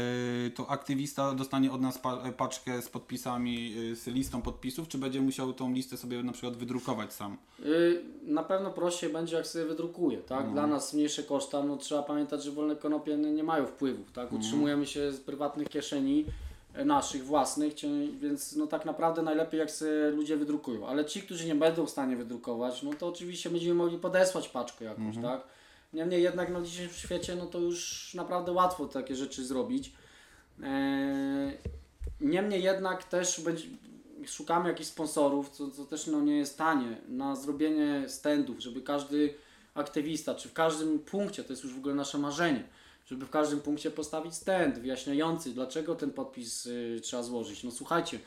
to 0.55 0.71
aktywista 0.71 1.35
dostanie 1.35 1.73
od 1.73 1.81
nas 1.81 1.99
pa 1.99 2.17
paczkę 2.33 2.83
z 2.83 2.89
podpisami, 2.89 3.71
yy, 3.75 3.97
z 3.97 4.07
listą 4.07 4.43
podpisów, 4.43 4.89
czy 4.89 4.99
będzie 4.99 5.21
musiał 5.21 5.53
tą 5.53 5.73
listę 5.73 5.97
sobie 5.97 6.23
na 6.23 6.33
przykład 6.33 6.57
wydrukować 6.57 7.13
sam? 7.13 7.37
Y, 7.65 8.03
Na 8.23 8.43
pewno 8.43 8.71
prościej 8.71 9.13
będzie, 9.13 9.37
jak 9.37 9.47
sobie 9.47 9.65
wydrukuje, 9.65 10.19
tak? 10.19 10.53
Dla 10.53 10.67
nas 10.67 10.95
mniejsze 10.95 11.23
koszta, 11.23 11.63
no 11.63 11.77
trzeba 11.77 12.03
pamiętać, 12.03 12.45
że 12.45 12.51
wolne 12.51 12.77
konopie 12.77 13.17
nie 13.17 13.45
mają 13.45 13.67
wpływów, 13.67 14.13
tak? 14.13 14.33
Utrzymujemy 14.33 14.87
się 14.87 15.13
z 15.13 15.21
prywatnych 15.21 15.69
kieszeni 15.69 16.25
e, 16.75 16.85
naszych, 16.85 17.25
własnych, 17.25 17.75
więc 18.21 18.57
no 18.57 18.67
tak 18.67 18.85
naprawdę 18.85 19.23
najlepiej 19.23 19.61
jak 19.61 19.71
sobie 19.71 20.11
ludzie 20.11 20.37
wydrukują. 20.37 20.87
Ale 20.87 21.05
ci, 21.05 21.23
którzy 21.23 21.47
nie 21.47 21.55
będą 21.55 21.87
w 21.87 21.91
stanie 21.91 22.17
wydrukować, 22.17 22.83
no 22.83 22.91
to 22.99 23.09
oczywiście 23.09 23.51
będziemy 23.51 23.75
mogli 23.75 23.99
podesłać 23.99 24.49
paczkę 24.49 24.85
jakąś, 24.85 25.15
tak? 25.23 25.41
Niemniej 25.93 26.23
jednak 26.23 26.53
no 26.53 26.61
w 26.61 26.67
dzisiejszym 26.67 26.97
świecie, 26.97 27.37
no 27.37 27.47
to 27.47 27.59
już 27.59 28.11
naprawdę 28.15 28.53
łatwo 28.53 28.87
takie 28.87 29.17
rzeczy 29.17 29.45
zrobić. 29.45 29.93
Eee, 30.63 31.59
Niemniej 32.21 32.63
jednak 32.63 33.05
też 33.05 33.41
będzie, 33.41 33.65
szukamy 34.27 34.69
jakichś 34.69 34.89
sponsorów, 34.89 35.51
co, 35.51 35.71
co 35.71 35.85
też 35.85 36.07
no, 36.07 36.21
nie 36.21 36.37
jest 36.37 36.59
tanie, 36.59 36.97
na 37.09 37.37
zrobienie 37.37 38.05
standów, 38.09 38.61
żeby 38.61 38.83
każdy 38.83 39.35
aktywista, 39.75 40.35
czy 40.35 40.49
w 40.49 40.53
każdym 40.53 40.99
punkcie, 40.99 41.45
to 41.45 41.53
jest 41.53 41.65
już 41.65 41.75
w 41.75 41.79
ogóle 41.79 41.95
nasze 41.95 42.19
marzenie, 42.19 42.65
żeby 43.07 43.27
w 43.27 43.31
każdym 43.31 43.61
punkcie 43.61 43.91
postawić 43.91 44.35
stand 44.35 44.79
wyjaśniający, 44.79 45.51
dlaczego 45.51 45.95
ten 45.95 46.11
podpis 46.11 46.67
y, 46.67 47.01
trzeba 47.03 47.23
złożyć. 47.23 47.65
No 47.65 47.71
słuchajcie, 47.71 48.19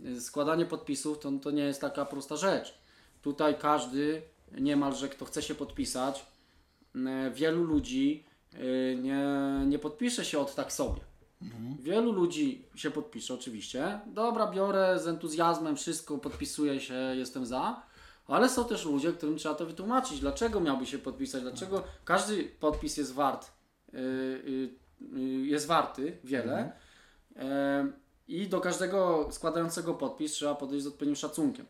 y, 0.00 0.20
składanie 0.20 0.66
podpisów 0.66 1.18
to, 1.18 1.32
to 1.32 1.50
nie 1.50 1.62
jest 1.62 1.80
taka 1.80 2.04
prosta 2.04 2.36
rzecz. 2.36 2.74
Tutaj 3.22 3.58
każdy, 3.58 4.22
niemalże 4.60 5.08
kto 5.08 5.24
chce 5.24 5.42
się 5.42 5.54
podpisać, 5.54 6.26
wielu 7.34 7.64
ludzi 7.64 8.24
y, 8.54 8.98
nie, 9.02 9.26
nie 9.66 9.78
podpisze 9.78 10.24
się 10.24 10.38
od 10.38 10.54
tak 10.54 10.72
sobie. 10.72 11.00
Wielu 11.80 12.12
ludzi 12.12 12.64
się 12.74 12.90
podpisze 12.90 13.34
oczywiście. 13.34 14.00
Dobra, 14.06 14.50
biorę 14.50 14.98
z 14.98 15.06
entuzjazmem 15.06 15.76
wszystko, 15.76 16.18
podpisuję 16.18 16.80
się, 16.80 16.94
jestem 16.94 17.46
za. 17.46 17.82
Ale 18.26 18.48
są 18.48 18.64
też 18.64 18.84
ludzie, 18.84 19.12
którym 19.12 19.36
trzeba 19.36 19.54
to 19.54 19.66
wytłumaczyć. 19.66 20.20
Dlaczego 20.20 20.60
miałby 20.60 20.86
się 20.86 20.98
podpisać? 20.98 21.42
Dlaczego 21.42 21.84
każdy 22.04 22.44
podpis 22.44 22.96
jest 22.96 23.14
wart, 23.14 23.52
yy, 23.92 24.70
yy, 25.12 25.46
jest 25.46 25.66
warty 25.66 26.18
wiele. 26.24 26.72
Yy, 27.36 27.42
I 28.28 28.48
do 28.48 28.60
każdego 28.60 29.28
składającego 29.30 29.94
podpis 29.94 30.32
trzeba 30.32 30.54
podejść 30.54 30.84
z 30.84 30.86
odpowiednim 30.86 31.16
szacunkiem. 31.16 31.66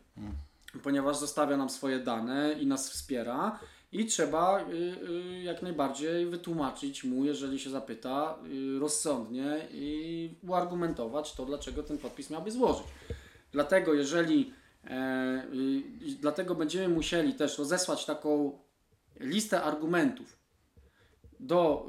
Ponieważ 0.83 1.17
zostawia 1.17 1.57
nam 1.57 1.69
swoje 1.69 1.99
dane 1.99 2.53
i 2.53 2.67
nas 2.67 2.89
wspiera. 2.91 3.59
I 3.91 4.05
trzeba 4.05 4.61
y, 4.61 4.73
y, 5.09 5.43
jak 5.43 5.61
najbardziej 5.61 6.25
wytłumaczyć 6.25 7.03
mu, 7.03 7.25
jeżeli 7.25 7.59
się 7.59 7.69
zapyta, 7.69 8.39
y, 8.75 8.79
rozsądnie 8.79 9.67
i 9.71 10.29
uargumentować 10.47 11.33
to, 11.33 11.45
dlaczego 11.45 11.83
ten 11.83 11.97
podpis 11.97 12.29
miałby 12.29 12.51
złożyć. 12.51 12.87
Dlatego, 13.51 13.93
jeżeli 13.93 14.53
e, 14.83 15.43
dlatego 16.19 16.55
będziemy 16.55 16.89
musieli 16.89 17.33
też 17.33 17.57
rozesłać 17.57 18.05
taką 18.05 18.59
listę 19.19 19.63
argumentów 19.63 20.39
do 21.39 21.85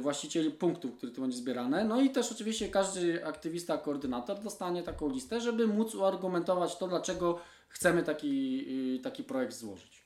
właścicieli 0.00 0.50
punktów, 0.50 0.96
które 0.96 1.12
tu 1.12 1.20
będzie 1.20 1.36
zbierane. 1.36 1.84
No 1.84 2.00
i 2.00 2.10
też 2.10 2.32
oczywiście 2.32 2.68
każdy 2.68 3.26
aktywista, 3.26 3.78
koordynator 3.78 4.40
dostanie 4.40 4.82
taką 4.82 5.08
listę, 5.08 5.40
żeby 5.40 5.66
móc 5.66 5.94
uargumentować 5.94 6.78
to, 6.78 6.88
dlaczego 6.88 7.38
chcemy 7.68 8.02
taki, 8.02 8.66
taki 9.02 9.24
projekt 9.24 9.54
złożyć. 9.54 10.03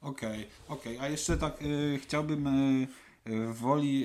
Okej, 0.00 0.46
okej, 0.68 0.98
a 0.98 1.08
jeszcze 1.08 1.36
tak 1.36 1.62
y, 1.62 1.98
chciałbym 2.02 2.46
y, 2.46 2.86
y, 3.30 3.52
woli, 3.52 4.04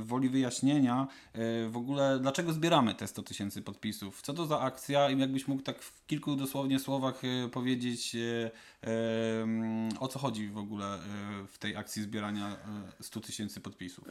y, 0.00 0.04
woli 0.04 0.28
wyjaśnienia 0.28 1.08
y, 1.34 1.68
w 1.70 1.76
ogóle 1.76 2.18
dlaczego 2.22 2.52
zbieramy 2.52 2.94
te 2.94 3.06
100 3.06 3.22
tysięcy 3.22 3.62
podpisów? 3.62 4.22
Co 4.22 4.34
to 4.34 4.46
za 4.46 4.60
akcja 4.60 5.10
i 5.10 5.18
jakbyś 5.20 5.48
mógł 5.48 5.62
tak 5.62 5.82
w 5.82 6.06
kilku 6.06 6.36
dosłownie 6.36 6.78
słowach 6.78 7.24
y, 7.24 7.48
powiedzieć 7.52 8.16
o 10.00 10.08
co 10.08 10.18
chodzi 10.18 10.48
w 10.48 10.58
ogóle 10.58 10.98
w 11.48 11.58
tej 11.58 11.76
akcji 11.76 12.02
zbierania 12.02 12.56
y, 13.00 13.02
100 13.04 13.20
tysięcy 13.20 13.60
podpisów? 13.60 14.04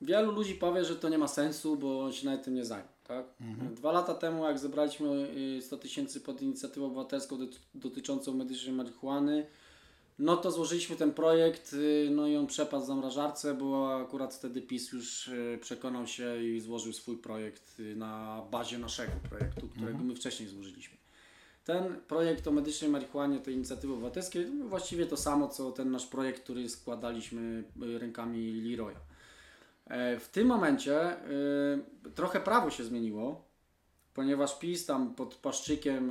Wielu 0.00 0.32
ludzi 0.32 0.54
powie, 0.54 0.84
że 0.84 0.96
to 0.96 1.08
nie 1.08 1.18
ma 1.18 1.28
sensu, 1.28 1.76
bo 1.76 2.12
się 2.12 2.26
nawet 2.26 2.44
tym 2.44 2.54
nie 2.54 2.64
zajmą. 2.64 2.88
Tak? 3.06 3.26
Dwa 3.74 3.92
lata 3.92 4.14
temu, 4.14 4.44
jak 4.44 4.58
zebraliśmy 4.58 5.08
y, 5.58 5.62
100 5.62 5.76
tysięcy 5.76 6.20
pod 6.20 6.42
inicjatywą 6.42 6.86
obywatelską 6.86 7.36
doty- 7.38 7.58
dotyczącą 7.74 8.34
medycznej 8.34 8.74
marihuany, 8.74 9.46
no 10.22 10.36
to 10.36 10.50
złożyliśmy 10.50 10.96
ten 10.96 11.12
projekt, 11.12 11.72
y, 11.72 12.08
no 12.10 12.26
i 12.26 12.36
on 12.36 12.46
przepadł 12.46 12.84
w 12.84 12.86
zamrażarce, 12.86 13.54
bo 13.54 14.00
akurat 14.00 14.34
wtedy 14.34 14.62
PiS 14.62 14.92
już 14.92 15.28
y, 15.28 15.58
przekonał 15.60 16.06
się 16.06 16.42
i 16.42 16.60
złożył 16.60 16.92
swój 16.92 17.16
projekt 17.16 17.80
y, 17.80 17.96
na 17.96 18.42
bazie 18.50 18.78
naszego 18.78 19.12
projektu, 19.28 19.68
którego 19.68 19.98
my 19.98 20.14
wcześniej 20.14 20.48
złożyliśmy. 20.48 20.96
Ten 21.64 22.00
projekt 22.08 22.48
o 22.48 22.52
medycznej 22.52 22.90
marihuanie, 22.90 23.40
tej 23.40 23.54
inicjatywy 23.54 23.92
obywatelskiej, 23.92 24.44
to 24.44 24.68
właściwie 24.68 25.06
to 25.06 25.16
samo, 25.16 25.48
co 25.48 25.72
ten 25.72 25.90
nasz 25.90 26.06
projekt, 26.06 26.42
który 26.42 26.68
składaliśmy 26.68 27.64
rękami 27.98 28.60
Leroya. 28.60 28.96
E, 29.86 30.20
W 30.20 30.28
tym 30.28 30.46
momencie 30.46 31.16
trochę 32.14 32.40
prawo 32.40 32.70
się 32.70 32.84
zmieniło, 32.84 33.44
ponieważ 34.14 34.58
PiS 34.58 34.86
tam 34.86 35.14
pod 35.14 35.34
płaszczykiem 35.34 36.10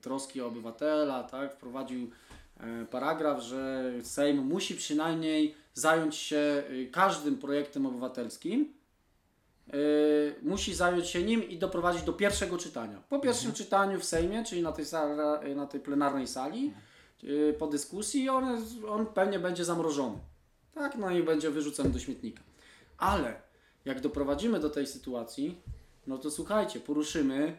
troski 0.00 0.40
o 0.40 0.46
obywatela 0.46 1.22
tak, 1.22 1.52
wprowadził 1.54 2.10
paragraf, 2.90 3.42
że 3.42 3.92
Sejm 4.02 4.38
musi 4.38 4.74
przynajmniej 4.74 5.54
zająć 5.76 6.16
się 6.16 6.62
y, 6.70 6.88
każdym 6.92 7.38
projektem 7.38 7.86
obywatelskim, 7.86 8.72
y, 9.74 10.34
musi 10.42 10.74
zająć 10.74 11.06
się 11.06 11.22
nim 11.22 11.48
i 11.48 11.58
doprowadzić 11.58 12.02
do 12.02 12.12
pierwszego 12.12 12.58
czytania. 12.58 13.02
Po 13.08 13.18
pierwszym 13.18 13.52
czytaniu 13.52 14.00
w 14.00 14.04
Sejmie, 14.04 14.44
czyli 14.44 14.62
na 14.62 14.72
tej, 14.72 14.84
na 15.56 15.66
tej 15.66 15.80
plenarnej 15.80 16.26
sali, 16.26 16.72
y, 17.24 17.54
po 17.58 17.66
dyskusji, 17.66 18.28
on, 18.28 18.64
on 18.88 19.06
pewnie 19.06 19.38
będzie 19.38 19.64
zamrożony. 19.64 20.18
Tak, 20.74 20.96
no 20.96 21.10
i 21.10 21.22
będzie 21.22 21.50
wyrzucony 21.50 21.90
do 21.90 21.98
śmietnika. 21.98 22.42
Ale 22.98 23.40
jak 23.84 24.00
doprowadzimy 24.00 24.60
do 24.60 24.70
tej 24.70 24.86
sytuacji, 24.86 25.62
no 26.06 26.18
to 26.18 26.30
słuchajcie, 26.30 26.80
poruszymy 26.80 27.58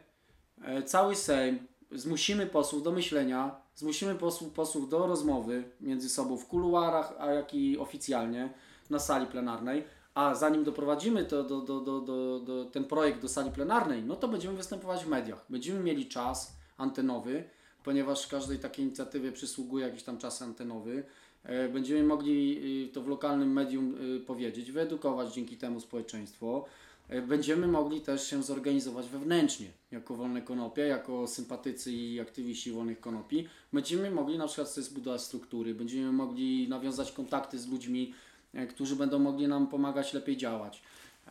e, 0.62 0.84
cały 0.84 1.16
Sejm, 1.16 1.60
zmusimy 1.92 2.48
posłów 2.48 2.84
do 2.84 2.92
myślenia, 2.92 3.67
zmusimy 3.78 4.16
posłów, 4.16 4.54
posłów 4.54 4.90
do 4.90 5.08
rozmowy 5.08 5.64
między 5.82 6.10
sobą 6.10 6.38
w 6.38 6.46
kuluarach, 6.46 7.14
a 7.20 7.32
jak 7.32 7.54
i 7.54 7.78
oficjalnie 7.78 8.50
na 8.90 9.00
sali 9.00 9.26
plenarnej. 9.26 9.84
A 10.14 10.36
zanim 10.36 10.64
doprowadzimy 10.64 11.26
to, 11.26 11.44
do, 11.44 11.62
do, 11.62 11.82
do, 11.82 12.02
do, 12.02 12.40
do, 12.40 12.66
ten 12.66 12.84
projekt 12.84 13.22
do 13.22 13.30
sali 13.30 13.52
plenarnej, 13.52 14.04
no 14.04 14.16
to 14.16 14.28
będziemy 14.28 14.58
występować 14.58 15.06
w 15.06 15.08
mediach. 15.08 15.46
Będziemy 15.50 15.80
mieli 15.80 16.08
czas 16.08 16.58
antenowy, 16.78 17.44
ponieważ 17.84 18.28
każdej 18.28 18.60
takiej 18.60 18.86
inicjatywie 18.86 19.32
przysługuje 19.32 19.86
jakiś 19.86 20.04
tam 20.04 20.18
czas 20.18 20.42
antenowy. 20.42 21.04
E, 21.44 21.70
Będziemy 21.70 22.04
mogli 22.04 22.60
y, 22.86 22.94
to 22.94 23.02
w 23.02 23.08
lokalnym 23.08 23.54
medium 23.54 24.16
y, 24.16 24.20
powiedzieć, 24.20 24.72
wyedukować 24.72 25.34
dzięki 25.34 25.58
temu 25.58 25.80
społeczeństwo. 25.80 26.66
E, 27.10 27.22
Będziemy 27.22 27.68
mogli 27.68 28.02
też 28.02 28.30
się 28.30 28.44
zorganizować 28.44 29.10
wewnętrznie, 29.10 29.68
jako 29.92 30.16
Wolne 30.16 30.42
Konopie, 30.42 30.82
jako 30.82 31.28
sympatycy 31.28 31.92
i 31.92 32.20
aktywiści 32.20 32.72
Wolnych 32.72 33.00
Konopi. 33.00 33.48
Będziemy 33.74 34.12
mogli 34.12 34.38
na 34.38 34.48
przykład 34.48 34.70
sobie 34.70 34.86
zbudować 34.86 35.22
struktury, 35.22 35.76
będziemy 35.76 36.12
mogli 36.12 36.70
nawiązać 36.70 37.12
kontakty 37.12 37.60
z 37.60 37.68
ludźmi, 37.68 38.14
e, 38.54 38.68
którzy 38.68 38.96
będą 38.96 39.20
mogli 39.20 39.48
nam 39.48 39.68
pomagać 39.68 40.14
lepiej 40.14 40.38
działać. 40.38 40.82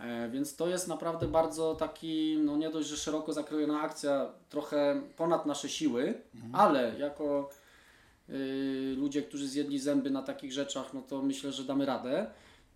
E, 0.01 0.31
Więc 0.31 0.57
to 0.57 0.69
jest 0.69 0.89
naprawdę 0.89 1.29
bardzo 1.29 1.75
taki, 1.75 2.39
no 2.45 2.57
nie 2.57 2.71
dość, 2.71 2.89
że 2.89 2.97
szeroko 2.97 3.33
zakrojona 3.33 3.81
akcja, 3.81 4.33
trochę 4.49 5.03
ponad 5.17 5.47
nasze 5.47 5.69
siły, 5.69 6.15
ale 6.53 6.99
jako 6.99 7.51
y, 8.31 8.95
ludzie, 8.99 9.23
którzy 9.23 9.49
zjedli 9.49 9.79
zęby 9.79 10.11
na 10.11 10.23
takich 10.23 10.53
rzeczach, 10.53 10.95
no 10.95 11.03
to 11.03 11.23
myślę, 11.23 11.53
że 11.53 11.65
damy 11.65 11.87
radę. 11.87 12.27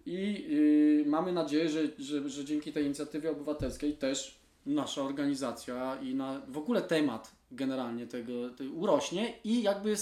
I 0.07 0.47
y, 0.51 1.09
mamy 1.09 1.33
nadzieję, 1.33 1.69
że, 1.69 1.81
że, 1.99 2.29
że 2.31 2.45
dzięki 2.45 2.73
tej 2.73 2.85
inicjatywie 2.85 3.31
obywatelskiej 3.31 3.93
też 3.97 4.39
nasza 4.67 5.03
organizacja 5.03 5.99
i 6.03 6.15
na, 6.15 6.41
w 6.49 6.59
ogóle 6.59 6.83
temat 6.83 7.33
generalnie 7.53 8.07
tego, 8.07 8.51
tego 8.51 8.75
urośnie 8.75 9.35
i 9.45 9.63
jakby 9.63 9.95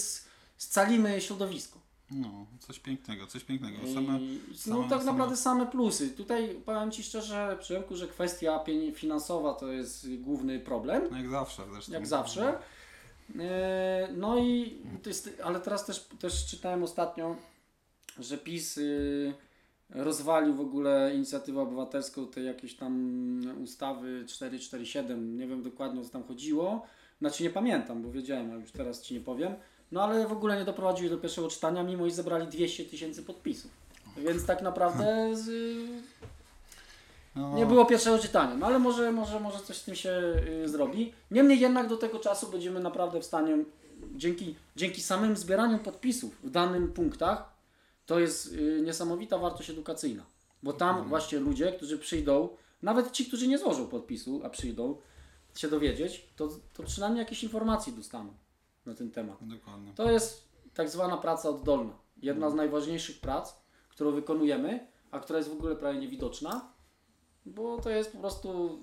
scalimy 0.56 1.20
środowisko. 1.20 1.78
No, 2.10 2.46
coś 2.58 2.78
pięknego, 2.78 3.26
coś 3.26 3.44
pięknego. 3.44 3.78
Same, 3.94 4.20
I, 4.20 4.40
no 4.66 4.74
same- 4.76 4.88
tak 4.88 4.98
same- 5.00 5.04
naprawdę 5.04 5.36
same 5.36 5.66
plusy. 5.66 6.10
Tutaj 6.10 6.54
powiem 6.64 6.90
Ci 6.90 7.02
szczerze, 7.02 7.56
Przemku, 7.60 7.96
że 7.96 8.08
kwestia 8.08 8.64
finansowa 8.94 9.54
to 9.54 9.72
jest 9.72 10.06
główny 10.16 10.60
problem, 10.60 11.02
no 11.10 11.16
jak 11.16 11.30
zawsze 11.30 11.62
zresztą. 11.72 11.92
jak 11.92 12.06
zawsze. 12.06 12.58
E, 13.38 14.08
No 14.16 14.38
i 14.38 14.76
jest, 15.06 15.30
ale 15.44 15.60
teraz 15.60 15.86
też, 15.86 16.08
też 16.20 16.46
czytałem 16.46 16.82
ostatnio, 16.82 17.36
że 18.18 18.38
PiS 18.38 18.78
y, 18.78 19.34
rozwalił 19.90 20.54
w 20.54 20.60
ogóle 20.60 21.14
inicjatywę 21.14 21.60
obywatelską 21.60 22.26
tej 22.26 22.46
jakiejś 22.46 22.74
tam 22.74 23.40
ustawy 23.64 24.24
447, 24.26 25.38
nie 25.38 25.46
wiem 25.46 25.62
dokładnie 25.62 26.00
o 26.00 26.04
co 26.04 26.10
tam 26.10 26.24
chodziło. 26.24 26.86
Znaczy 27.20 27.42
nie 27.42 27.50
pamiętam, 27.50 28.02
bo 28.02 28.10
wiedziałem, 28.10 28.50
ale 28.50 28.60
już 28.60 28.72
teraz 28.72 29.02
Ci 29.02 29.14
nie 29.14 29.20
powiem. 29.20 29.54
No 29.92 30.04
ale 30.04 30.28
w 30.28 30.32
ogóle 30.32 30.58
nie 30.58 30.64
doprowadzili 30.64 31.10
do 31.10 31.18
pierwszego 31.18 31.48
czytania, 31.48 31.82
mimo 31.82 32.06
iż 32.06 32.12
zebrali 32.12 32.46
200 32.46 32.84
tysięcy 32.84 33.22
podpisów. 33.22 33.70
Więc 34.16 34.46
tak 34.46 34.62
naprawdę 34.62 35.36
z, 35.36 35.50
No, 37.36 37.54
nie 37.54 37.66
było 37.66 37.84
pierwszego 37.84 38.18
czytania, 38.18 38.54
no 38.56 38.66
ale 38.66 38.78
może, 38.78 39.12
może, 39.12 39.40
może 39.40 39.58
coś 39.58 39.76
z 39.76 39.84
tym 39.84 39.94
się 39.94 40.10
y, 40.64 40.68
zrobi. 40.68 41.12
Niemniej 41.30 41.60
jednak 41.60 41.88
do 41.88 41.96
tego 41.96 42.18
czasu 42.18 42.50
będziemy 42.50 42.80
naprawdę 42.80 43.20
w 43.20 43.24
stanie, 43.24 43.56
dzięki, 44.16 44.54
dzięki 44.76 45.02
samym 45.02 45.36
zbieraniu 45.36 45.78
podpisów 45.78 46.36
w 46.42 46.50
danym 46.50 46.92
punktach, 46.92 47.57
to 48.08 48.18
jest 48.18 48.52
y, 48.52 48.82
niesamowita 48.84 49.38
wartość 49.38 49.70
edukacyjna. 49.70 50.26
Bo 50.62 50.72
tam 50.72 51.08
właśnie 51.08 51.38
ludzie, 51.38 51.72
którzy 51.72 51.98
przyjdą, 51.98 52.48
nawet 52.82 53.12
ci, 53.12 53.26
którzy 53.26 53.48
nie 53.48 53.58
złożą 53.58 53.88
podpisu, 53.88 54.40
a 54.44 54.50
przyjdą 54.50 54.96
się 55.54 55.68
dowiedzieć, 55.68 56.28
to, 56.36 56.48
to 56.72 56.82
przynajmniej 56.82 57.18
jakieś 57.18 57.42
informacje 57.42 57.92
dostaną 57.92 58.34
na 58.86 58.94
ten 58.94 59.10
temat. 59.10 59.38
Dokładnie. 59.40 59.92
To 59.94 60.10
jest 60.10 60.48
tak 60.74 60.88
zwana 60.88 61.16
praca 61.16 61.48
oddolna. 61.48 61.98
Jedna 62.22 62.50
z 62.50 62.54
najważniejszych 62.54 63.20
prac, 63.20 63.56
którą 63.88 64.12
wykonujemy, 64.12 64.86
a 65.10 65.20
która 65.20 65.38
jest 65.38 65.50
w 65.50 65.52
ogóle 65.52 65.76
prawie 65.76 65.98
niewidoczna, 65.98 66.72
bo 67.46 67.80
to 67.80 67.90
jest 67.90 68.12
po 68.12 68.18
prostu 68.18 68.80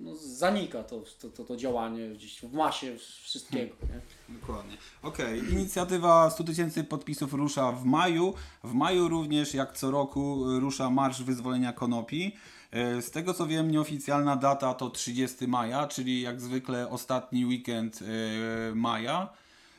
no, 0.00 0.14
zanika 0.16 0.82
to, 0.82 1.02
to, 1.20 1.30
to, 1.30 1.44
to 1.44 1.56
działanie 1.56 2.08
gdzieś 2.08 2.40
w 2.40 2.52
masie 2.52 2.96
wszystkiego. 3.22 3.74
Nie? 3.82 4.00
Dokładnie. 4.40 4.76
Okej, 5.02 5.52
inicjatywa 5.52 6.30
100 6.30 6.44
tysięcy 6.44 6.84
podpisów 6.84 7.34
rusza 7.34 7.72
w 7.72 7.84
maju. 7.84 8.34
W 8.64 8.72
maju 8.72 9.08
również, 9.08 9.54
jak 9.54 9.78
co 9.78 9.90
roku, 9.90 10.44
rusza 10.60 10.90
Marsz 10.90 11.22
Wyzwolenia 11.22 11.72
Konopi. 11.72 12.36
E, 12.70 13.02
Z 13.02 13.10
tego 13.10 13.34
co 13.34 13.46
wiem, 13.46 13.70
nieoficjalna 13.70 14.36
data 14.36 14.74
to 14.74 14.90
30 14.90 15.48
maja, 15.48 15.86
czyli 15.86 16.20
jak 16.20 16.40
zwykle 16.40 16.88
ostatni 16.88 17.46
weekend 17.46 18.00
e, 18.02 18.74
maja. 18.74 19.28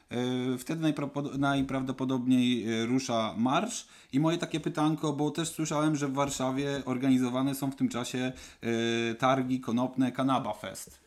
E, 0.10 0.58
Wtedy 0.58 0.82
najprawdopod- 0.82 1.38
najprawdopodobniej 1.38 2.66
e, 2.82 2.86
rusza 2.86 3.34
marsz. 3.38 3.88
I 4.14 4.20
moje 4.20 4.38
takie 4.38 4.60
pytanko, 4.60 5.14
bo 5.14 5.32
też 5.32 5.50
słyszałem, 5.50 5.96
że 5.96 6.08
w 6.08 6.14
Warszawie 6.14 6.82
organizowane 6.86 7.56
są 7.56 7.72
w 7.72 7.76
tym 7.76 7.90
czasie 7.90 8.32
e, 8.62 9.16
targi 9.16 9.60
konopne 9.60 10.12
Kanaba 10.12 10.54
Fest. 10.54 11.06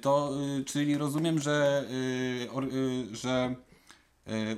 To, 0.00 0.32
czyli 0.66 0.98
rozumiem, 0.98 1.38
że, 1.38 1.84
że 3.12 3.54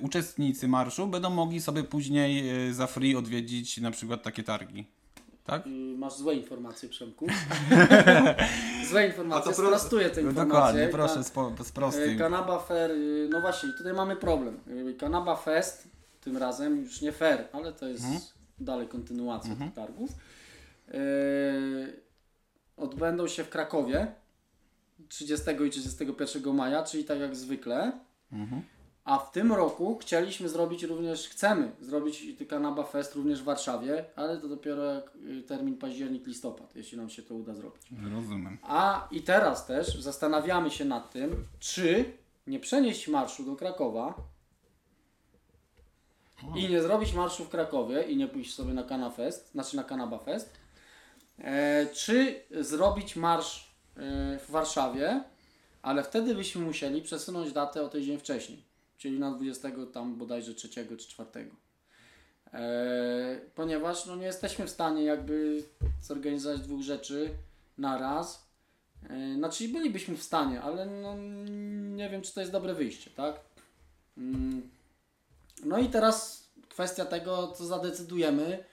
uczestnicy 0.01 0.69
marszu 0.69 1.07
będą 1.07 1.31
mogli 1.31 1.61
sobie 1.61 1.85
później 1.85 2.45
za 2.75 2.87
free 2.87 3.17
odwiedzić 3.17 3.79
na 3.79 3.91
przykład 3.91 4.23
takie 4.23 4.43
targi. 4.43 4.85
Tak? 5.45 5.63
Masz 5.97 6.17
złe 6.17 6.35
informacje, 6.35 6.89
Przemku. 6.89 7.27
złe 8.91 9.07
informacje, 9.07 9.53
pro- 9.53 9.67
sprostuję 9.67 10.11
te 10.11 10.21
informacje. 10.23 10.45
Dokładnie, 10.55 10.89
proszę, 10.89 11.15
Tak. 11.15 11.25
spo, 11.25 11.53
E, 11.61 11.65
sprostuj. 11.65 12.19
Kanaba 12.19 12.59
Fair, 12.59 12.91
y, 12.91 13.29
no 13.31 13.41
właśnie, 13.41 13.69
tutaj 13.79 13.93
mamy 13.93 14.17
problem. 14.17 14.61
Y, 14.91 14.95
Kanaba 14.95 15.37
Fest, 15.37 15.89
tym 16.21 16.37
razem 16.37 16.81
już 16.83 17.01
nie 17.01 17.13
fair, 17.13 17.49
ale 17.53 17.73
to 17.73 17.89
jest 17.89 18.05
Mhm. 18.05 18.21
dalej 18.59 18.89
kontynuacja 18.89 19.57
tych 19.57 19.75
targów. 19.75 20.11
E, 20.89 20.95
Odbędą 22.77 23.27
się 23.29 23.45
w 23.45 23.49
Krakowie 23.51 24.07
30 25.09 25.51
i 25.67 25.71
31 25.71 26.55
maja, 26.55 26.83
czyli 26.83 27.05
tak 27.05 27.19
jak 27.21 27.37
zwykle. 27.37 27.93
Mhm. 28.33 28.63
A 29.05 29.19
w 29.19 29.33
tym 29.33 29.53
roku 29.53 29.99
chcieliśmy 29.99 30.49
zrobić 30.49 30.83
również, 30.83 31.29
chcemy 31.29 31.73
zrobić 31.81 32.27
Kanaba 32.49 32.83
Fest 32.83 33.15
również 33.15 33.43
w 33.43 33.45
Warszawie, 33.45 34.05
ale 34.17 34.39
to 34.39 34.49
dopiero 34.49 34.85
jak 34.85 35.11
y, 35.17 35.43
termin 35.43 35.79
październik, 35.79 36.27
listopad, 36.27 36.77
jeśli 36.77 36.99
nam 36.99 37.11
się 37.11 37.23
to 37.23 37.35
uda 37.35 37.55
zrobić. 37.55 37.83
Rozumiem. 38.15 38.59
A 38.63 39.09
i 39.11 39.23
teraz 39.23 39.67
też 39.67 40.01
zastanawiamy 40.01 40.71
się 40.71 40.85
nad 40.85 41.11
tym, 41.11 41.47
czy 41.59 42.05
nie 42.47 42.61
przenieść 42.61 43.09
marszu 43.09 43.45
do 43.45 43.57
Krakowa 43.57 44.15
i 46.55 46.69
nie 46.69 46.83
zrobić 46.83 47.13
marszu 47.13 47.45
w 47.45 47.49
Krakowie 47.49 48.03
i 48.03 48.17
nie 48.17 48.29
pójść 48.29 48.55
sobie 48.55 48.75
na 48.75 48.83
Kana 48.83 49.11
Fest, 49.11 49.51
znaczy 49.53 49.77
na 49.77 49.85
Kanaba 49.85 50.19
Fest, 50.19 50.53
e, 51.39 51.87
czy 51.87 52.43
zrobić 52.51 53.17
marsz 53.17 53.75
e, 53.97 54.39
w 54.39 54.51
Warszawie, 54.51 55.25
ale 55.83 56.03
wtedy 56.03 56.35
byśmy 56.35 56.65
musieli 56.65 57.03
przesunąć 57.03 57.53
datę 57.53 57.83
o 57.83 57.89
tydzień 57.89 58.19
wcześniej, 58.19 58.63
czyli 58.99 59.19
na 59.19 59.31
20 59.31 59.71
tam 59.93 60.17
bodajże 60.17 60.55
3 60.55 60.69
czy 60.69 60.97
4. 60.97 61.51
E, 62.53 63.41
ponieważ 63.55 64.07
no, 64.07 64.17
nie 64.17 64.27
jesteśmy 64.27 64.67
w 64.67 64.71
stanie 64.71 65.03
jakby 65.03 65.65
zorganizować 66.03 66.61
dwóch 66.61 66.83
rzeczy 66.83 67.31
na 67.79 67.99
raz. 67.99 68.49
E, 69.11 69.35
Znaczy 69.35 69.69
bylibyśmy 69.69 70.17
w 70.17 70.23
stanie, 70.23 70.63
ale 70.63 70.87
no, 70.87 71.17
nie 71.97 72.11
wiem, 72.11 72.23
czy 72.23 72.35
to 72.35 72.41
jest 72.41 72.53
dobre 72.53 72.75
wyjście, 72.75 73.11
tak? 73.11 73.41
Mm. 74.19 74.71
No 75.65 75.79
i 75.79 75.89
teraz 75.89 76.49
kwestia 76.69 77.05
tego, 77.05 77.49
co 77.49 77.65
zadecydujemy. 77.65 78.65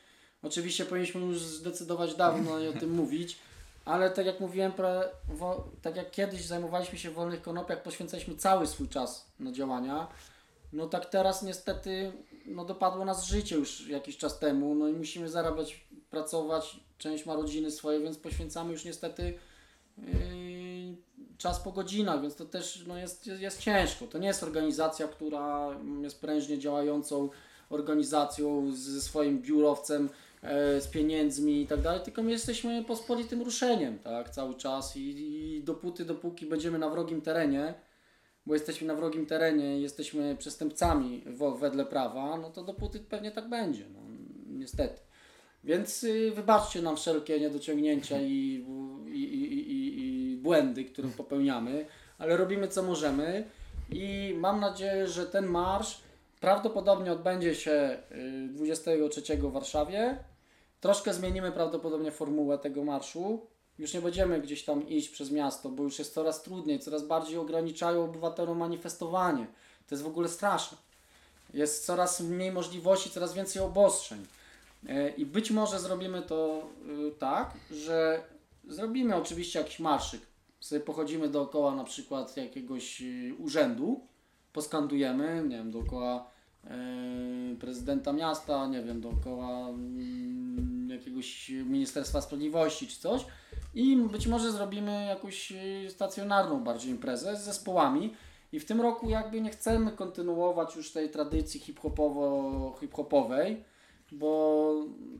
Oczywiście 0.43 0.85
powinniśmy 0.85 1.21
już 1.21 1.39
zdecydować 1.39 2.15
dawno 2.15 2.59
i 2.59 2.67
o 2.67 2.73
tym 2.73 2.91
mówić, 3.01 3.37
ale 3.85 4.09
tak 4.09 4.25
jak 4.25 4.39
mówiłem, 4.39 4.71
pra- 4.71 5.07
wo, 5.27 5.67
tak 5.81 5.95
jak 5.95 6.11
kiedyś 6.11 6.45
zajmowaliśmy 6.45 6.97
się 6.99 7.11
wolnych 7.11 7.41
konopiach, 7.41 7.83
poświęcaliśmy 7.83 8.35
cały 8.35 8.67
swój 8.67 8.89
czas 8.89 9.31
na 9.39 9.51
działania. 9.51 10.07
No 10.73 10.87
tak 10.87 11.05
teraz 11.05 11.43
niestety 11.43 12.11
no 12.45 12.65
dopadło 12.65 13.05
nas 13.05 13.25
życie 13.25 13.55
już 13.55 13.87
jakiś 13.87 14.17
czas 14.17 14.39
temu, 14.39 14.75
no 14.75 14.87
i 14.87 14.93
musimy 14.93 15.29
zarabiać, 15.29 15.85
pracować, 16.09 16.79
część 16.97 17.25
ma 17.25 17.35
rodziny 17.35 17.71
swoje, 17.71 17.99
więc 17.99 18.17
poświęcamy 18.17 18.71
już 18.71 18.85
niestety 18.85 19.33
yy, 19.97 20.95
czas 21.37 21.59
po 21.59 21.71
godzinach, 21.71 22.21
więc 22.21 22.35
to 22.35 22.45
też 22.45 22.83
no 22.87 22.97
jest, 22.97 23.27
jest, 23.27 23.41
jest 23.41 23.59
ciężko. 23.59 24.07
To 24.07 24.17
nie 24.17 24.27
jest 24.27 24.43
organizacja, 24.43 25.07
która 25.07 25.69
jest 26.01 26.21
prężnie 26.21 26.59
działającą 26.59 27.29
organizacją 27.69 28.71
ze 28.71 29.01
swoim 29.01 29.41
biurowcem, 29.41 30.09
z 30.79 30.87
pieniędzmi 30.87 31.61
i 31.61 31.67
tak 31.67 31.81
dalej, 31.81 32.01
tylko 32.01 32.23
my 32.23 32.31
jesteśmy 32.31 32.83
pospolitym 32.83 33.41
ruszeniem, 33.41 33.99
tak, 33.99 34.29
cały 34.29 34.55
czas 34.55 34.97
i, 34.97 35.09
i 35.57 35.63
dopóty, 35.63 36.05
dopóki 36.05 36.45
będziemy 36.45 36.79
na 36.79 36.89
wrogim 36.89 37.21
terenie, 37.21 37.73
bo 38.45 38.53
jesteśmy 38.53 38.87
na 38.87 38.95
wrogim 38.95 39.25
terenie, 39.25 39.79
jesteśmy 39.79 40.35
przestępcami 40.37 41.23
wo- 41.27 41.57
wedle 41.57 41.85
prawa, 41.85 42.37
no 42.37 42.49
to 42.49 42.63
dopóty 42.63 42.99
pewnie 42.99 43.31
tak 43.31 43.49
będzie, 43.49 43.85
no, 43.93 43.99
niestety. 44.47 45.01
Więc 45.63 46.03
y, 46.03 46.31
wybaczcie 46.35 46.81
nam 46.81 46.97
wszelkie 46.97 47.39
niedociągnięcia 47.39 48.21
i, 48.21 48.65
i, 49.07 49.23
i, 49.23 49.71
i, 49.71 50.31
i 50.31 50.37
błędy, 50.37 50.85
które 50.85 51.07
popełniamy, 51.07 51.85
ale 52.17 52.37
robimy 52.37 52.67
co 52.67 52.83
możemy 52.83 53.43
i 53.91 54.35
mam 54.37 54.59
nadzieję, 54.59 55.07
że 55.07 55.25
ten 55.25 55.45
marsz 55.45 56.01
prawdopodobnie 56.39 57.11
odbędzie 57.11 57.55
się 57.55 57.97
y, 58.11 58.47
23 58.47 59.37
w 59.37 59.51
Warszawie. 59.51 60.17
Troszkę 60.81 61.13
zmienimy 61.13 61.51
prawdopodobnie 61.51 62.11
formułę 62.11 62.57
tego 62.59 62.83
marszu. 62.83 63.47
Już 63.79 63.93
nie 63.93 64.01
będziemy 64.01 64.41
gdzieś 64.41 64.63
tam 64.63 64.89
iść 64.89 65.09
przez 65.09 65.31
miasto, 65.31 65.69
bo 65.69 65.83
już 65.83 65.99
jest 65.99 66.13
coraz 66.13 66.43
trudniej, 66.43 66.79
coraz 66.79 67.07
bardziej 67.07 67.37
ograniczają 67.37 68.03
obywatelom 68.03 68.57
manifestowanie. 68.57 69.47
To 69.87 69.95
jest 69.95 70.03
w 70.03 70.07
ogóle 70.07 70.29
straszne. 70.29 70.77
Jest 71.53 71.85
coraz 71.85 72.21
mniej 72.21 72.51
możliwości, 72.51 73.09
coraz 73.09 73.33
więcej 73.33 73.61
obostrzeń. 73.61 74.25
E, 74.87 75.09
I 75.09 75.25
być 75.25 75.51
może 75.51 75.79
zrobimy 75.79 76.21
to 76.21 76.67
y, 77.09 77.11
tak, 77.19 77.53
że 77.71 78.23
zrobimy 78.67 79.15
oczywiście 79.15 79.59
jakiś 79.59 79.79
marszyk. 79.79 80.21
Sobie 80.59 80.81
pochodzimy 80.81 81.29
dookoła 81.29 81.75
na 81.75 81.83
przykład 81.83 82.37
jakiegoś 82.37 83.01
y, 83.01 83.35
urzędu, 83.39 84.07
poskandujemy, 84.53 85.43
nie 85.47 85.57
wiem, 85.57 85.71
dookoła 85.71 86.31
prezydenta 87.59 88.13
miasta, 88.13 88.67
nie 88.67 88.83
wiem, 88.83 89.01
dookoła 89.01 89.69
mm, 89.69 90.89
jakiegoś 90.89 91.49
Ministerstwa 91.49 92.21
Sprawiedliwości 92.21 92.87
czy 92.87 92.99
coś. 92.99 93.25
I 93.73 93.97
być 93.97 94.27
może 94.27 94.51
zrobimy 94.51 95.05
jakąś 95.05 95.51
y, 95.51 95.89
stacjonarną 95.89 96.63
bardziej 96.63 96.91
imprezę 96.91 97.35
z 97.35 97.43
zespołami. 97.43 98.13
I 98.51 98.59
w 98.59 98.65
tym 98.65 98.81
roku 98.81 99.09
jakby 99.09 99.41
nie 99.41 99.49
chcemy 99.49 99.91
kontynuować 99.91 100.75
już 100.75 100.91
tej 100.91 101.09
tradycji 101.09 101.59
hip-hopowo, 101.59 102.75
hip-hopowej, 102.79 103.63
bo 104.11 104.73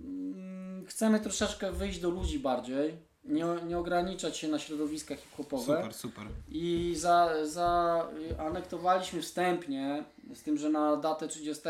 mm, 0.03 0.85
chcemy 0.85 1.19
troszeczkę 1.19 1.71
wyjść 1.71 1.99
do 1.99 2.09
ludzi 2.09 2.39
bardziej, 2.39 2.97
nie, 3.23 3.45
nie 3.67 3.77
ograniczać 3.77 4.37
się 4.37 4.47
na 4.47 4.59
środowiska 4.59 5.15
hip-hopowe. 5.15 5.63
Super, 5.63 5.93
super. 5.93 6.27
I 6.49 6.93
za, 6.97 7.45
za 7.45 8.07
anektowaliśmy 8.37 9.21
wstępnie 9.21 10.03
z 10.33 10.43
tym, 10.43 10.57
że 10.57 10.69
na 10.69 10.95
datę 10.95 11.27
30. 11.27 11.63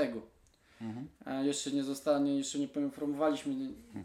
Mhm. 0.81 1.07
E, 1.25 1.45
jeszcze 1.45 1.71
nie 1.71 1.83
zostanie, 1.83 2.37
jeszcze 2.37 2.59
nie 2.59 2.67
poinformowaliśmy 2.67 3.55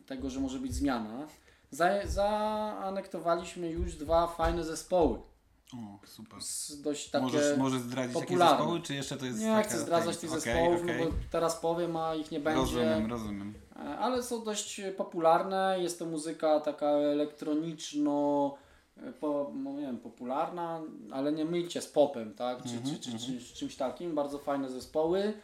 tego, 0.07 0.31
że 0.31 0.41
może 0.41 0.59
być 0.59 0.75
zmiana. 0.75 1.27
Za, 1.71 2.07
zaanektowaliśmy 2.07 3.71
już 3.71 3.95
dwa 3.95 4.27
fajne 4.27 4.65
zespoły. 4.65 5.19
O, 5.75 6.07
super. 6.07 6.39
Dość 6.83 7.11
takie. 7.11 7.25
Możesz, 7.25 7.59
możesz 7.59 7.81
zdradzić 7.81 8.15
jakie 8.15 8.27
popularne. 8.27 8.57
zespoły, 8.59 8.81
czy 8.81 8.95
jeszcze 8.95 9.17
to 9.17 9.27
jest 9.27 9.41
nie 9.41 9.47
taka 9.47 9.63
chcę 9.69 9.79
zdradzać 9.79 10.17
tych 10.17 10.31
tajemnica? 10.31 10.51
zespołów, 10.53 10.83
Okej, 10.83 10.99
no 10.99 11.11
bo 11.11 11.13
teraz 11.31 11.57
powiem, 11.57 11.97
a 11.97 12.15
ich 12.15 12.31
nie 12.31 12.41
będzie. 12.41 12.61
Rozumiem, 12.61 13.11
rozumiem. 13.11 13.55
E, 13.77 13.99
ale 13.99 14.23
są 14.23 14.45
dość 14.45 14.81
popularne. 14.97 15.77
Jest 15.81 15.99
to 15.99 16.07
muzyka 16.07 16.61
taka 16.61 16.87
elektroniczno, 16.87 18.55
e, 18.97 19.13
po, 19.13 19.51
no 19.55 19.73
nie 19.73 19.81
wiem, 19.87 19.99
popularna, 19.99 20.81
ale 21.13 21.33
nie 21.33 21.45
mylcie 21.45 21.83
z 21.83 21.87
popem, 21.87 22.35
tak? 22.35 22.63
Czy, 22.63 22.75
Mhm, 22.77 22.97
czy, 22.97 23.01
czy, 23.13 23.19
czy, 23.19 23.41
czy 23.41 23.55
czymś 23.55 23.77
takim. 23.77 24.15
Bardzo 24.15 24.39
fajne 24.39 24.71
zespoły. 24.71 25.35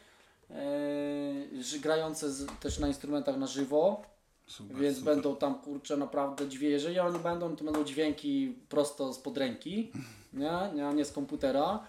E, 0.50 1.78
grające 1.80 2.32
z, 2.32 2.46
też 2.60 2.78
na 2.78 2.88
instrumentach 2.88 3.36
na 3.36 3.46
żywo, 3.46 4.02
Super, 4.46 4.76
więc 4.76 4.98
super. 4.98 5.14
będą 5.14 5.36
tam 5.36 5.54
kurczę 5.54 5.96
naprawdę 5.96 6.48
dźwięki. 6.48 6.72
Jeżeli 6.72 6.98
oni 6.98 7.18
będą, 7.18 7.56
to 7.56 7.64
będą 7.64 7.84
dźwięki 7.84 8.54
prosto 8.68 9.14
spod 9.14 9.38
ręki, 9.38 9.92
nie, 10.32 10.70
nie, 10.74 10.94
nie 10.94 11.04
z 11.04 11.12
komputera. 11.12 11.86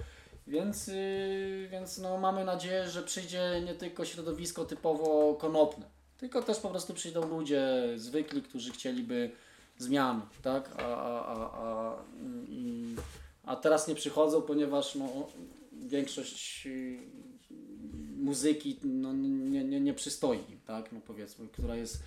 Więc, 0.47 0.87
yy, 0.87 1.67
więc 1.71 1.97
no, 1.97 2.17
mamy 2.17 2.45
nadzieję, 2.45 2.89
że 2.89 3.03
przyjdzie 3.03 3.61
nie 3.65 3.73
tylko 3.73 4.05
środowisko 4.05 4.65
typowo 4.65 5.35
konopne, 5.35 5.85
tylko 6.17 6.41
też 6.41 6.59
po 6.59 6.69
prostu 6.69 6.93
przyjdą 6.93 7.27
ludzie 7.27 7.93
zwykli, 7.95 8.41
którzy 8.41 8.71
chcieliby 8.71 9.31
zmian, 9.77 10.21
tak? 10.41 10.71
A, 10.77 10.83
a, 10.83 11.25
a, 11.25 11.65
a, 11.65 11.95
i, 12.47 12.95
a 13.43 13.55
teraz 13.55 13.87
nie 13.87 13.95
przychodzą, 13.95 14.41
ponieważ 14.41 14.95
no, 14.95 15.27
większość 15.71 16.65
yy, 16.65 16.97
muzyki 18.17 18.79
no, 18.83 19.13
nie, 19.13 19.63
nie, 19.63 19.79
nie 19.79 19.93
przystoi, 19.93 20.39
tak? 20.65 20.91
No 20.91 20.99
powiedzmy, 21.07 21.47
która 21.47 21.75
jest 21.75 22.03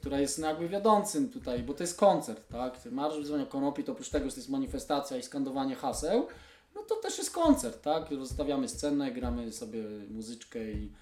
która 0.00 0.20
jest 0.20 0.38
no 0.38 0.46
jakby 0.46 0.68
wiodącym 0.68 1.28
tutaj, 1.28 1.62
bo 1.62 1.74
to 1.74 1.82
jest 1.82 1.98
koncert, 1.98 2.48
tak? 2.48 2.78
Marsz 2.92 3.16
Wyzwania 3.16 3.46
Konopi 3.46 3.84
to 3.84 3.92
oprócz 3.92 4.08
tego, 4.08 4.26
że 4.26 4.32
to 4.32 4.40
jest 4.40 4.50
manifestacja 4.50 5.16
i 5.16 5.22
skandowanie 5.22 5.74
haseł, 5.74 6.26
no 6.74 6.82
to 6.82 6.96
też 6.96 7.18
jest 7.18 7.30
koncert, 7.30 7.82
tak? 7.82 8.10
Rozstawiamy 8.10 8.68
scenę, 8.68 9.12
gramy 9.12 9.52
sobie 9.52 9.82
muzyczkę 10.10 10.72
i, 10.72 10.92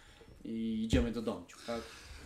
i 0.45 0.85
idziemy 0.85 1.13
do 1.13 1.23
domu, 1.23 1.45
tak? 1.67 1.81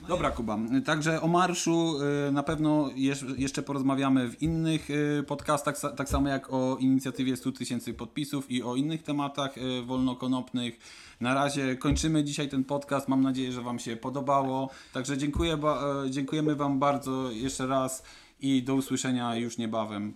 Dobra, 0.08 0.30
Kuba. 0.30 0.58
Także 0.84 1.20
o 1.20 1.28
marszu 1.28 1.98
y, 2.28 2.32
na 2.32 2.42
pewno 2.42 2.90
jeszcze 3.36 3.62
porozmawiamy 3.62 4.28
w 4.28 4.42
innych 4.42 4.90
y, 4.90 5.24
podcastach, 5.26 5.76
tak 5.96 6.08
samo 6.08 6.28
jak 6.28 6.52
o 6.52 6.76
inicjatywie 6.80 7.36
100 7.36 7.52
tysięcy 7.52 7.94
podpisów 7.94 8.50
i 8.50 8.62
o 8.62 8.76
innych 8.76 9.02
tematach 9.02 9.58
y, 9.58 9.82
wolnokonopnych. 9.82 10.78
Na 11.20 11.34
razie 11.34 11.76
kończymy 11.76 12.24
dzisiaj 12.24 12.48
ten 12.48 12.64
podcast. 12.64 13.08
Mam 13.08 13.22
nadzieję, 13.22 13.52
że 13.52 13.62
Wam 13.62 13.78
się 13.78 13.96
podobało. 13.96 14.70
Także 14.92 15.18
dziękuję, 15.18 15.58
y, 16.06 16.10
dziękujemy 16.10 16.56
Wam 16.56 16.78
bardzo 16.78 17.30
jeszcze 17.30 17.66
raz 17.66 18.02
i 18.40 18.62
do 18.62 18.74
usłyszenia 18.74 19.36
już 19.36 19.58
niebawem 19.58 20.14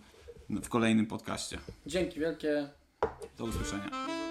w 0.51 0.69
kolejnym 0.69 1.07
podcaście. 1.07 1.59
Dzięki 1.87 2.21
wielkie. 2.21 2.69
Do 3.39 3.45
usłyszenia. 3.45 4.26